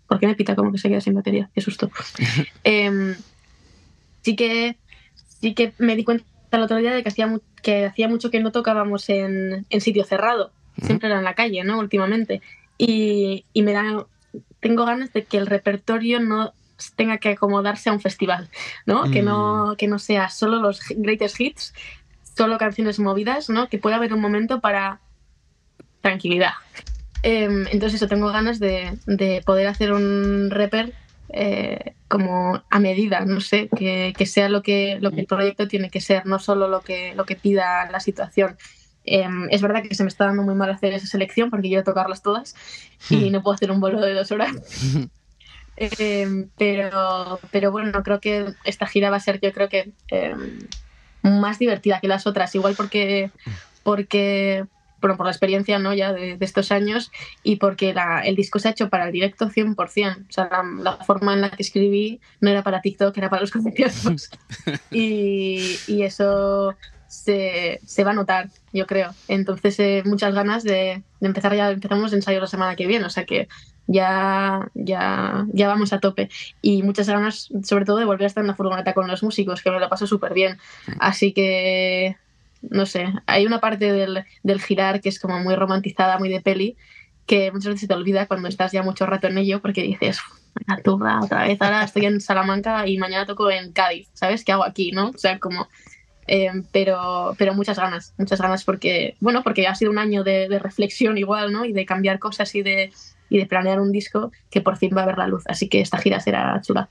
¿por 0.06 0.20
qué 0.20 0.26
me 0.26 0.34
pita 0.34 0.54
como 0.54 0.72
que 0.72 0.78
se 0.78 0.88
queda 0.88 1.00
sin 1.00 1.14
batería? 1.14 1.50
Qué 1.54 1.60
susto. 1.60 1.90
eh, 2.64 3.14
sí 4.22 4.36
que 4.36 4.76
sí 5.40 5.54
que 5.54 5.72
me 5.78 5.96
di 5.96 6.04
cuenta 6.04 6.24
el 6.52 6.62
otro 6.62 6.76
día 6.76 6.92
de 6.92 7.02
que 7.02 7.08
hacía, 7.08 7.32
que 7.62 7.86
hacía 7.86 8.08
mucho 8.08 8.30
que 8.30 8.40
no 8.40 8.52
tocábamos 8.52 9.08
en, 9.08 9.66
en 9.68 9.80
sitio 9.80 10.04
cerrado, 10.04 10.52
siempre 10.82 11.08
era 11.08 11.18
en 11.18 11.24
la 11.24 11.34
calle, 11.34 11.64
¿no? 11.64 11.78
Últimamente. 11.78 12.40
Y, 12.78 13.44
y 13.52 13.62
me 13.62 13.72
da, 13.72 14.06
tengo 14.60 14.84
ganas 14.84 15.12
de 15.12 15.24
que 15.24 15.38
el 15.38 15.46
repertorio 15.46 16.20
no 16.20 16.52
tenga 16.94 17.18
que 17.18 17.30
acomodarse 17.30 17.90
a 17.90 17.92
un 17.92 18.00
festival, 18.00 18.48
¿no? 18.84 19.10
Que, 19.10 19.22
no 19.22 19.74
que 19.78 19.88
no 19.88 19.98
sea 19.98 20.28
solo 20.28 20.60
los 20.60 20.80
greatest 20.88 21.40
hits, 21.40 21.74
solo 22.36 22.58
canciones 22.58 22.98
movidas, 22.98 23.48
¿no? 23.48 23.68
Que 23.68 23.78
pueda 23.78 23.96
haber 23.96 24.12
un 24.12 24.20
momento 24.20 24.60
para 24.60 25.00
tranquilidad. 26.00 26.52
Eh, 27.22 27.48
entonces 27.72 27.94
eso, 27.94 28.08
tengo 28.08 28.28
ganas 28.28 28.58
de, 28.60 28.98
de 29.06 29.42
poder 29.44 29.66
hacer 29.66 29.92
un 29.92 30.50
reper 30.50 30.92
eh, 31.30 31.94
como 32.08 32.62
a 32.70 32.78
medida, 32.78 33.24
no 33.24 33.40
sé, 33.40 33.68
que, 33.76 34.12
que, 34.16 34.26
sea 34.26 34.48
lo 34.48 34.62
que, 34.62 34.98
lo 35.00 35.10
que 35.10 35.20
el 35.20 35.26
proyecto 35.26 35.66
tiene 35.66 35.90
que 35.90 36.00
ser, 36.00 36.24
no 36.26 36.38
solo 36.38 36.68
lo 36.68 36.82
que, 36.82 37.14
lo 37.14 37.24
que 37.24 37.34
pida 37.36 37.90
la 37.90 38.00
situación. 38.00 38.56
Eh, 39.04 39.26
es 39.50 39.62
verdad 39.62 39.82
que 39.82 39.94
se 39.94 40.02
me 40.04 40.08
está 40.08 40.26
dando 40.26 40.42
muy 40.42 40.54
mal 40.54 40.70
hacer 40.70 40.92
esa 40.92 41.06
selección 41.06 41.50
porque 41.50 41.68
quiero 41.68 41.84
tocarlas 41.84 42.22
todas 42.22 42.54
y 43.08 43.30
no 43.30 43.42
puedo 43.42 43.54
hacer 43.54 43.70
un 43.70 43.80
vuelo 43.80 44.00
de 44.00 44.14
dos 44.14 44.30
horas. 44.30 44.52
eh, 45.76 46.46
pero, 46.56 47.38
pero 47.50 47.70
bueno, 47.70 48.02
creo 48.02 48.20
que 48.20 48.54
esta 48.64 48.86
gira 48.86 49.10
va 49.10 49.16
a 49.16 49.20
ser, 49.20 49.40
yo 49.40 49.52
creo 49.52 49.68
que 49.68 49.92
eh, 50.10 50.34
más 51.22 51.58
divertida 51.58 52.00
que 52.00 52.08
las 52.08 52.26
otras, 52.26 52.54
igual 52.54 52.74
porque, 52.76 53.30
porque 53.82 54.64
bueno, 55.00 55.16
por 55.16 55.26
la 55.26 55.32
experiencia 55.32 55.78
¿no? 55.78 55.92
ya 55.94 56.12
de, 56.12 56.36
de 56.36 56.44
estos 56.44 56.72
años 56.72 57.12
y 57.42 57.56
porque 57.56 57.94
la, 57.94 58.20
el 58.20 58.34
disco 58.34 58.58
se 58.58 58.68
ha 58.68 58.70
hecho 58.72 58.88
para 58.88 59.06
el 59.06 59.12
directo 59.12 59.48
100%. 59.50 59.76
O 59.76 60.32
sea, 60.32 60.48
la, 60.50 60.64
la, 60.82 60.96
forma 61.04 61.34
en 61.34 61.42
la 61.42 61.50
que 61.50 61.62
escribí 61.62 62.20
no 62.40 62.50
era 62.50 62.62
para 62.62 62.80
TikTok, 62.80 63.16
era 63.16 63.30
para 63.30 63.42
los 63.42 63.50
conciertos. 63.50 64.30
y, 64.90 65.78
y, 65.86 66.02
eso 66.02 66.74
se, 67.06 67.80
se, 67.84 68.04
va 68.04 68.12
a 68.12 68.14
notar, 68.14 68.48
yo 68.72 68.86
creo. 68.86 69.14
Entonces, 69.28 69.78
eh, 69.78 70.02
muchas 70.04 70.34
ganas 70.34 70.64
de, 70.64 71.02
de, 71.20 71.26
empezar 71.26 71.54
ya, 71.54 71.70
empezamos 71.70 72.12
ensayo 72.12 72.40
la 72.40 72.46
semana 72.46 72.76
que 72.76 72.86
viene, 72.86 73.04
o 73.04 73.10
sea 73.10 73.26
que 73.26 73.48
ya, 73.86 74.68
ya, 74.74 75.46
ya 75.52 75.68
vamos 75.68 75.92
a 75.92 76.00
tope. 76.00 76.28
Y 76.62 76.82
muchas 76.82 77.08
ganas, 77.08 77.48
sobre 77.62 77.84
todo, 77.84 77.98
de 77.98 78.04
volver 78.04 78.24
a 78.24 78.26
estar 78.26 78.42
en 78.42 78.48
la 78.48 78.54
furgoneta 78.54 78.94
con 78.94 79.08
los 79.08 79.22
músicos, 79.22 79.62
que 79.62 79.70
me 79.70 79.80
lo 79.80 79.88
paso 79.88 80.06
súper 80.06 80.34
bien. 80.34 80.58
Así 80.98 81.32
que 81.32 82.16
no 82.70 82.86
sé, 82.86 83.06
hay 83.26 83.46
una 83.46 83.60
parte 83.60 83.92
del, 83.92 84.24
del, 84.42 84.60
girar 84.60 85.00
que 85.00 85.08
es 85.08 85.20
como 85.20 85.38
muy 85.40 85.54
romantizada, 85.54 86.18
muy 86.18 86.28
de 86.28 86.40
peli, 86.40 86.76
que 87.26 87.50
muchas 87.52 87.68
veces 87.68 87.82
se 87.82 87.86
te 87.88 87.94
olvida 87.94 88.26
cuando 88.26 88.48
estás 88.48 88.72
ya 88.72 88.82
mucho 88.82 89.06
rato 89.06 89.26
en 89.26 89.38
ello 89.38 89.60
porque 89.60 89.82
dices, 89.82 90.20
la 90.66 90.78
turra, 90.78 91.20
otra 91.22 91.44
vez, 91.44 91.60
ahora 91.60 91.84
estoy 91.84 92.06
en 92.06 92.20
Salamanca 92.20 92.86
y 92.86 92.98
mañana 92.98 93.26
toco 93.26 93.50
en 93.50 93.72
Cádiz, 93.72 94.08
¿sabes? 94.14 94.44
¿Qué 94.44 94.52
hago 94.52 94.64
aquí, 94.64 94.92
no? 94.92 95.10
O 95.10 95.18
sea, 95.18 95.38
como... 95.38 95.68
Eh, 96.28 96.50
pero, 96.72 97.36
pero 97.38 97.54
muchas 97.54 97.78
ganas, 97.78 98.12
muchas 98.18 98.40
ganas 98.40 98.64
porque, 98.64 99.14
bueno, 99.20 99.44
porque 99.44 99.68
ha 99.68 99.76
sido 99.76 99.92
un 99.92 99.98
año 99.98 100.24
de, 100.24 100.48
de 100.48 100.58
reflexión 100.58 101.18
igual, 101.18 101.52
¿no? 101.52 101.64
Y 101.64 101.72
de 101.72 101.86
cambiar 101.86 102.18
cosas 102.18 102.52
y 102.56 102.62
de, 102.62 102.92
y 103.28 103.38
de 103.38 103.46
planear 103.46 103.80
un 103.80 103.92
disco 103.92 104.32
que 104.50 104.60
por 104.60 104.76
fin 104.76 104.90
va 104.96 105.02
a 105.02 105.06
ver 105.06 105.18
la 105.18 105.26
luz. 105.26 105.44
Así 105.46 105.68
que 105.68 105.80
esta 105.80 105.98
gira 105.98 106.20
será 106.20 106.60
chula. 106.62 106.88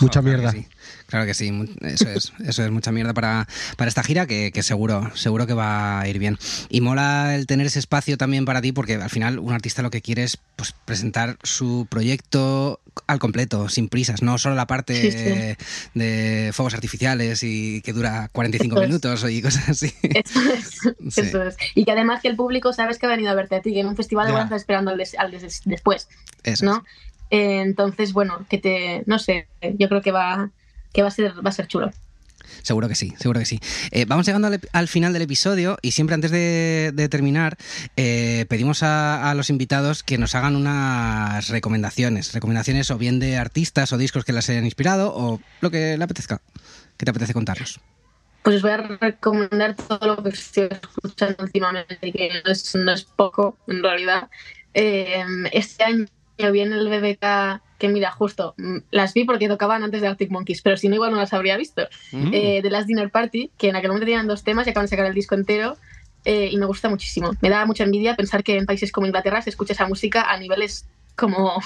Mucha 0.00 0.22
mierda. 0.22 0.50
Sí, 0.50 0.66
claro 1.06 1.26
que 1.26 1.34
sí. 1.34 1.52
eso 1.82 2.08
es, 2.08 2.32
eso 2.44 2.64
es 2.64 2.70
mucha 2.70 2.92
mierda 2.92 3.14
para, 3.14 3.46
para 3.76 3.88
esta 3.88 4.02
gira 4.02 4.26
que, 4.26 4.52
que, 4.52 4.62
seguro, 4.62 5.10
seguro 5.14 5.46
que 5.46 5.54
va 5.54 6.00
a 6.00 6.08
ir 6.08 6.18
bien. 6.18 6.38
Y 6.68 6.80
mola 6.80 7.34
el 7.34 7.46
tener 7.46 7.66
ese 7.66 7.78
espacio 7.78 8.16
también 8.16 8.44
para 8.44 8.60
ti 8.60 8.72
porque 8.72 8.94
al 8.94 9.10
final 9.10 9.38
un 9.38 9.52
artista 9.52 9.82
lo 9.82 9.90
que 9.90 10.02
quiere 10.02 10.24
es 10.24 10.38
pues, 10.56 10.74
presentar 10.84 11.36
su 11.42 11.86
proyecto 11.88 12.80
al 13.06 13.18
completo, 13.18 13.68
sin 13.68 13.88
prisas, 13.88 14.22
no 14.22 14.38
solo 14.38 14.54
la 14.54 14.66
parte 14.66 14.94
sí, 14.94 15.10
sí. 15.10 15.56
de 15.94 16.50
fuegos 16.52 16.74
artificiales 16.74 17.42
y 17.42 17.82
que 17.82 17.92
dura 17.92 18.28
45 18.32 18.76
eso 18.76 18.86
minutos 18.86 19.24
es. 19.24 19.30
y 19.30 19.42
cosas 19.42 19.68
así. 19.68 19.92
Eso 20.02 20.40
es, 20.52 20.80
sí. 21.14 21.20
eso 21.20 21.42
es. 21.42 21.56
Y 21.74 21.84
que 21.84 21.92
además 21.92 22.22
que 22.22 22.28
el 22.28 22.36
público 22.36 22.72
sabes 22.72 22.98
que 22.98 23.06
ha 23.06 23.08
venido 23.08 23.30
a 23.30 23.34
verte 23.34 23.56
a 23.56 23.62
ti, 23.62 23.72
que 23.72 23.80
en 23.80 23.88
un 23.88 23.96
festival 23.96 24.28
yeah. 24.28 24.44
está 24.44 24.56
esperando 24.56 24.90
al, 24.90 24.98
des, 24.98 25.16
al 25.18 25.30
des, 25.30 25.62
después, 25.64 26.08
eso 26.44 26.64
¿no? 26.64 26.84
Eh, 27.30 27.60
entonces, 27.62 28.12
bueno, 28.12 28.46
que 28.48 28.58
te, 28.58 29.02
no 29.06 29.18
sé, 29.18 29.48
yo 29.78 29.88
creo 29.88 30.02
que 30.02 30.12
va, 30.12 30.50
que 30.94 31.02
va 31.02 31.08
a 31.08 31.10
ser, 31.10 31.34
va 31.44 31.50
a 31.50 31.52
ser 31.52 31.66
chulo. 31.66 31.92
Seguro 32.62 32.88
que 32.88 32.94
sí, 32.94 33.12
seguro 33.18 33.40
que 33.40 33.46
sí. 33.46 33.60
Eh, 33.90 34.06
vamos 34.06 34.26
llegando 34.26 34.48
al, 34.48 34.60
al, 34.72 34.88
final 34.88 35.12
del 35.12 35.22
episodio 35.22 35.76
y 35.82 35.90
siempre 35.90 36.14
antes 36.14 36.30
de, 36.30 36.92
de 36.94 37.08
terminar 37.08 37.56
eh, 37.96 38.46
pedimos 38.48 38.82
a, 38.82 39.30
a, 39.30 39.34
los 39.34 39.50
invitados 39.50 40.02
que 40.02 40.18
nos 40.18 40.34
hagan 40.34 40.56
unas 40.56 41.48
recomendaciones. 41.48 42.32
Recomendaciones 42.32 42.90
o 42.90 42.96
bien 42.96 43.18
de 43.18 43.36
artistas 43.36 43.92
o 43.92 43.98
discos 43.98 44.24
que 44.24 44.32
les 44.32 44.48
hayan 44.48 44.64
inspirado 44.64 45.12
o 45.14 45.40
lo 45.60 45.70
que 45.70 45.98
le 45.98 46.04
apetezca. 46.04 46.40
¿Qué 46.96 47.04
te 47.04 47.10
apetece 47.10 47.34
contarnos? 47.34 47.80
Pues 48.42 48.56
os 48.56 48.62
voy 48.62 48.72
a 48.72 48.76
recomendar 48.76 49.74
todo 49.74 50.16
lo 50.16 50.22
que 50.22 50.28
estoy 50.28 50.68
escuchando 50.70 51.44
últimamente, 51.44 51.96
que 52.12 52.30
no 52.44 52.52
es, 52.52 52.74
no 52.74 52.92
es 52.92 53.04
poco 53.04 53.58
en 53.66 53.82
realidad. 53.82 54.28
Eh, 54.74 55.24
este 55.52 55.84
año 55.84 56.06
viene 56.52 56.76
el 56.76 56.88
BBK 56.88 57.62
que 57.86 57.92
mira, 57.92 58.10
justo 58.10 58.54
mm, 58.56 58.78
las 58.90 59.12
vi 59.12 59.24
porque 59.24 59.48
tocaban 59.48 59.84
antes 59.84 60.00
de 60.00 60.08
Arctic 60.08 60.30
Monkeys, 60.30 60.62
pero 60.62 60.76
si 60.76 60.88
no, 60.88 60.94
igual 60.94 61.10
no 61.10 61.18
las 61.18 61.34
habría 61.34 61.56
visto. 61.56 61.82
Mm. 62.12 62.30
Eh, 62.32 62.60
The 62.62 62.70
Last 62.70 62.86
Dinner 62.86 63.10
Party, 63.10 63.50
que 63.58 63.68
en 63.68 63.76
aquel 63.76 63.90
momento 63.90 64.06
tenían 64.06 64.26
dos 64.26 64.42
temas 64.42 64.66
y 64.66 64.70
acaban 64.70 64.86
de 64.86 64.90
sacar 64.90 65.06
el 65.06 65.14
disco 65.14 65.34
entero. 65.34 65.76
Eh, 66.24 66.48
y 66.50 66.56
me 66.56 66.64
gusta 66.64 66.88
muchísimo. 66.88 67.32
Me 67.42 67.50
da 67.50 67.66
mucha 67.66 67.84
envidia 67.84 68.16
pensar 68.16 68.42
que 68.42 68.56
en 68.56 68.64
países 68.64 68.90
como 68.90 69.06
Inglaterra 69.06 69.42
se 69.42 69.50
escucha 69.50 69.74
esa 69.74 69.86
música 69.86 70.22
a 70.22 70.38
niveles 70.38 70.86
como, 71.16 71.60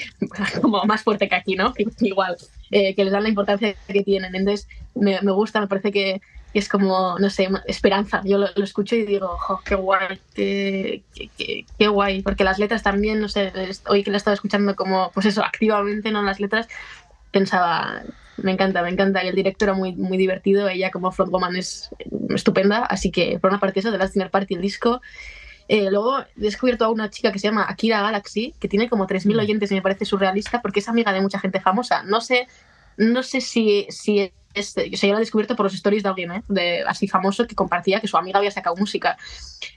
como 0.60 0.84
más 0.84 1.02
fuerte 1.02 1.28
que 1.30 1.34
aquí, 1.34 1.56
¿no? 1.56 1.72
Igual, 2.00 2.36
eh, 2.70 2.94
que 2.94 3.04
les 3.04 3.12
dan 3.12 3.22
la 3.22 3.30
importancia 3.30 3.74
que 3.88 4.02
tienen. 4.02 4.34
Entonces, 4.34 4.68
me, 4.94 5.22
me 5.22 5.32
gusta, 5.32 5.60
me 5.60 5.68
parece 5.68 5.90
que, 5.90 6.20
que, 6.52 6.58
es 6.58 6.68
como, 6.68 7.18
no 7.18 7.30
sé, 7.30 7.48
esperanza. 7.66 8.22
Yo 8.24 8.38
lo, 8.38 8.48
lo 8.54 8.64
escucho 8.64 8.96
y 8.96 9.04
digo, 9.04 9.36
oh, 9.48 9.60
qué 9.64 9.74
guay, 9.74 10.20
qué, 10.34 11.02
qué, 11.14 11.64
qué, 11.78 11.88
guay. 11.88 12.22
Porque 12.22 12.44
las 12.44 12.58
letras 12.58 12.82
también, 12.82 13.20
no 13.20 13.28
sé, 13.28 13.52
hoy 13.88 14.02
que 14.04 14.10
la 14.10 14.16
estaba 14.16 14.34
escuchando 14.34 14.76
como, 14.76 15.10
pues 15.12 15.26
eso, 15.26 15.44
activamente, 15.44 16.10
no 16.10 16.22
las 16.22 16.40
letras, 16.40 16.68
pensaba, 17.30 18.02
me 18.36 18.52
encanta, 18.52 18.82
me 18.82 18.90
encanta. 18.90 19.24
Y 19.24 19.28
el 19.28 19.34
director 19.34 19.70
era 19.70 19.78
muy, 19.78 19.92
muy 19.94 20.18
divertido, 20.18 20.68
ella 20.68 20.90
como 20.90 21.12
frontwoman 21.12 21.56
es 21.56 21.90
estupenda. 22.30 22.84
Así 22.84 23.10
que, 23.10 23.38
por 23.38 23.50
una 23.50 23.60
parte, 23.60 23.80
eso, 23.80 23.90
de 23.90 23.98
Last 23.98 24.14
Dinner 24.14 24.30
Party, 24.30 24.54
el 24.54 24.60
disco. 24.60 25.00
Eh, 25.68 25.90
luego 25.90 26.20
he 26.20 26.26
descubierto 26.34 26.84
a 26.84 26.90
una 26.90 27.08
chica 27.08 27.32
que 27.32 27.38
se 27.38 27.48
llama 27.48 27.66
Akira 27.68 28.02
Galaxy, 28.02 28.54
que 28.60 28.68
tiene 28.68 28.88
como 28.88 29.06
3.000 29.06 29.40
oyentes 29.40 29.70
y 29.70 29.74
me 29.74 29.82
parece 29.82 30.04
surrealista 30.04 30.60
porque 30.60 30.80
es 30.80 30.88
amiga 30.88 31.12
de 31.12 31.20
mucha 31.20 31.38
gente 31.38 31.60
famosa. 31.60 32.02
No 32.02 32.20
sé, 32.20 32.48
no 32.96 33.22
sé 33.22 33.40
si, 33.40 33.86
si 33.90 34.32
es, 34.54 34.76
o 34.76 34.96
sea, 34.96 35.08
yo 35.08 35.12
la 35.12 35.18
he 35.18 35.20
descubierto 35.20 35.56
por 35.56 35.64
los 35.64 35.74
stories 35.74 36.02
de 36.02 36.08
alguien, 36.08 36.32
¿eh? 36.32 36.42
de, 36.48 36.82
así 36.82 37.08
famoso, 37.08 37.46
que 37.46 37.54
compartía 37.54 38.00
que 38.00 38.08
su 38.08 38.16
amiga 38.16 38.38
había 38.38 38.50
sacado 38.50 38.76
música. 38.76 39.16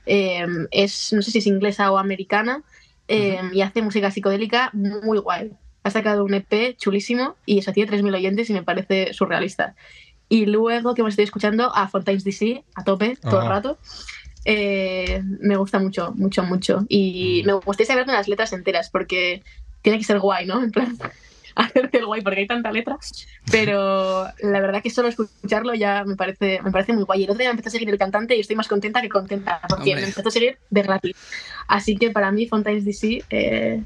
Eh, 0.06 0.45
es, 0.71 1.13
no 1.13 1.21
sé 1.21 1.32
si 1.32 1.39
es 1.39 1.47
inglesa 1.47 1.91
o 1.91 1.97
americana, 1.97 2.63
eh, 3.08 3.39
uh 3.41 3.45
-huh. 3.45 3.56
y 3.56 3.62
hace 3.62 3.82
música 3.82 4.12
psicodélica 4.12 4.71
muy 4.73 5.19
guay. 5.19 5.51
Ha 5.84 5.91
sacado 5.91 6.25
un 6.25 6.34
EP 6.34 6.75
chulísimo 6.78 7.36
y 7.45 7.60
eso 7.60 7.71
tiene 7.71 7.91
3.000 7.91 8.15
oyentes 8.15 8.49
y 8.49 8.54
me 8.54 8.63
parece 8.63 9.13
surrealista. 9.13 9.75
Y 10.28 10.47
luego 10.47 10.95
que 10.95 11.04
me 11.04 11.10
estoy 11.10 11.25
escuchando 11.25 11.71
a 11.75 11.88
Fontaines 11.88 12.23
DC 12.23 12.63
a 12.73 12.84
tope 12.84 13.15
todo 13.21 13.38
uh 13.38 13.39
-huh. 13.39 13.43
el 13.43 13.49
rato. 13.49 13.78
Eh, 14.45 15.23
me 15.39 15.58
gusta 15.58 15.80
mucho, 15.80 16.13
mucho, 16.15 16.43
mucho. 16.43 16.86
Y 16.88 17.43
me 17.45 17.54
gustaría 17.54 17.88
saberme 17.88 18.13
las 18.13 18.28
letras 18.28 18.54
enteras 18.54 18.89
porque 18.89 19.43
tiene 19.82 19.97
que 19.97 20.06
ser 20.06 20.19
guay, 20.19 20.45
¿no? 20.45 20.63
En 20.63 20.71
plan, 20.71 20.97
hacerte 21.65 21.99
el 21.99 22.05
guay 22.05 22.21
porque 22.21 22.41
hay 22.41 22.47
tanta 22.47 22.71
letra. 22.71 22.97
Pero 23.51 24.25
la 24.41 24.59
verdad 24.59 24.81
que 24.81 24.89
solo 24.89 25.07
escucharlo 25.07 25.73
ya 25.73 26.03
me 26.03 26.15
parece, 26.15 26.59
me 26.63 26.71
parece 26.71 26.93
muy 26.93 27.03
guay. 27.03 27.21
Y 27.21 27.23
el 27.23 27.29
otro 27.29 27.39
día 27.39 27.49
me 27.49 27.53
empezó 27.53 27.69
a 27.69 27.71
seguir 27.71 27.89
el 27.89 27.97
cantante 27.97 28.35
y 28.35 28.41
estoy 28.41 28.55
más 28.55 28.67
contenta 28.67 29.01
que 29.01 29.09
contenta 29.09 29.61
porque 29.67 29.91
Hombre. 29.91 30.01
me 30.01 30.07
empezó 30.07 30.27
a 30.27 30.31
seguir 30.31 30.57
de 30.69 30.81
gratis. 30.81 31.15
Así 31.67 31.95
que 31.97 32.11
para 32.11 32.31
mí, 32.31 32.47
Fontaines 32.47 32.85
DC, 32.85 33.23
eh, 33.29 33.81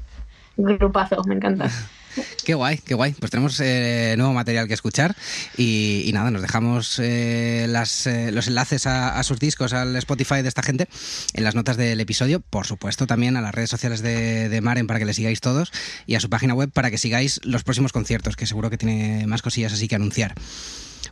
grupazo, 0.56 1.22
me 1.24 1.34
encanta. 1.36 1.70
Qué 2.44 2.54
guay, 2.54 2.78
qué 2.78 2.94
guay. 2.94 3.12
Pues 3.12 3.30
tenemos 3.30 3.60
eh, 3.60 4.14
nuevo 4.16 4.32
material 4.32 4.68
que 4.68 4.74
escuchar 4.74 5.14
y, 5.56 6.02
y 6.06 6.12
nada, 6.12 6.30
nos 6.30 6.42
dejamos 6.42 6.98
eh, 6.98 7.66
las, 7.68 8.06
eh, 8.06 8.32
los 8.32 8.48
enlaces 8.48 8.86
a, 8.86 9.18
a, 9.18 9.22
sus 9.22 9.38
discos, 9.38 9.72
al 9.72 9.94
Spotify 9.96 10.42
de 10.42 10.48
esta 10.48 10.62
gente 10.62 10.88
en 11.34 11.44
las 11.44 11.54
notas 11.54 11.76
del 11.76 12.00
episodio. 12.00 12.40
Por 12.40 12.66
supuesto, 12.66 13.06
también 13.06 13.36
a 13.36 13.40
las 13.40 13.54
redes 13.54 13.70
sociales 13.70 14.02
de, 14.02 14.48
de 14.48 14.60
Maren 14.60 14.86
para 14.86 14.98
que 14.98 15.04
le 15.04 15.14
sigáis 15.14 15.40
todos 15.40 15.72
y 16.06 16.14
a 16.14 16.20
su 16.20 16.28
página 16.28 16.54
web 16.54 16.70
para 16.72 16.90
que 16.90 16.98
sigáis 16.98 17.40
los 17.44 17.64
próximos 17.64 17.92
conciertos, 17.92 18.36
que 18.36 18.46
seguro 18.46 18.70
que 18.70 18.78
tiene 18.78 19.26
más 19.26 19.42
cosillas 19.42 19.72
así 19.72 19.88
que 19.88 19.94
anunciar. 19.96 20.34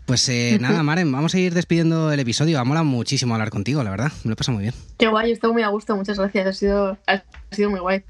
Pues 0.09 0.27
eh, 0.31 0.57
nada, 0.59 0.83
Maren, 0.83 1.13
vamos 1.13 1.35
a 1.35 1.39
ir 1.39 1.53
despidiendo 1.53 2.11
el 2.11 2.19
episodio. 2.21 2.65
Mola 2.65 2.83
muchísimo 2.83 3.35
hablar 3.35 3.51
contigo, 3.51 3.83
la 3.85 3.91
verdad. 3.91 4.11
Me 4.25 4.31
lo 4.31 4.37
pasa 4.37 4.53
muy 4.53 4.63
bien. 4.63 4.75
Qué 4.97 5.07
guay, 5.07 5.33
estoy 5.33 5.53
muy 5.53 5.63
a 5.63 5.69
gusto. 5.69 5.95
Muchas 5.97 6.19
gracias. 6.19 6.47
Ha 6.47 6.53
sido, 6.55 6.99
ha 7.07 7.23
sido 7.51 7.69
muy 7.69 7.81
guay. 7.81 8.05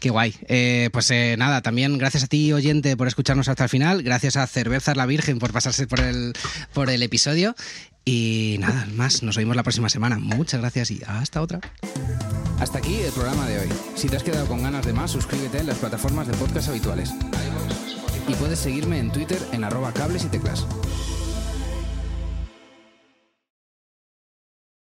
Qué 0.00 0.10
guay. 0.10 0.34
Eh, 0.48 0.90
pues 0.92 1.10
eh, 1.10 1.36
nada, 1.38 1.62
también 1.62 1.98
gracias 1.98 2.24
a 2.24 2.26
ti, 2.26 2.52
oyente, 2.52 2.96
por 2.96 3.08
escucharnos 3.08 3.48
hasta 3.48 3.64
el 3.64 3.70
final. 3.70 4.02
Gracias 4.02 4.36
a 4.36 4.46
Cervezas 4.46 4.96
la 4.96 5.06
Virgen 5.06 5.38
por 5.38 5.52
pasarse 5.52 5.86
por 5.86 6.00
el, 6.00 6.32
por 6.72 6.90
el 6.90 7.02
episodio. 7.02 7.54
Y 8.04 8.56
nada 8.58 8.86
más, 8.94 9.22
nos 9.22 9.36
oímos 9.36 9.54
la 9.54 9.62
próxima 9.62 9.88
semana. 9.88 10.18
Muchas 10.18 10.60
gracias 10.60 10.90
y 10.90 11.00
hasta 11.06 11.40
otra. 11.40 11.60
Hasta 12.58 12.78
aquí 12.78 12.96
el 12.96 13.12
programa 13.12 13.46
de 13.46 13.60
hoy. 13.60 13.68
Si 13.94 14.08
te 14.08 14.16
has 14.16 14.22
quedado 14.22 14.46
con 14.46 14.62
ganas 14.62 14.84
de 14.84 14.92
más, 14.92 15.10
suscríbete 15.10 15.58
en 15.58 15.66
las 15.66 15.78
plataformas 15.78 16.26
de 16.26 16.34
podcast 16.34 16.68
habituales. 16.68 17.10
Y 18.28 18.34
puedes 18.34 18.58
seguirme 18.58 18.98
en 18.98 19.10
Twitter 19.12 19.38
en 19.52 19.64
arroba 19.64 19.92
cables 19.92 20.24
y 20.24 20.28
teclas. 20.28 20.66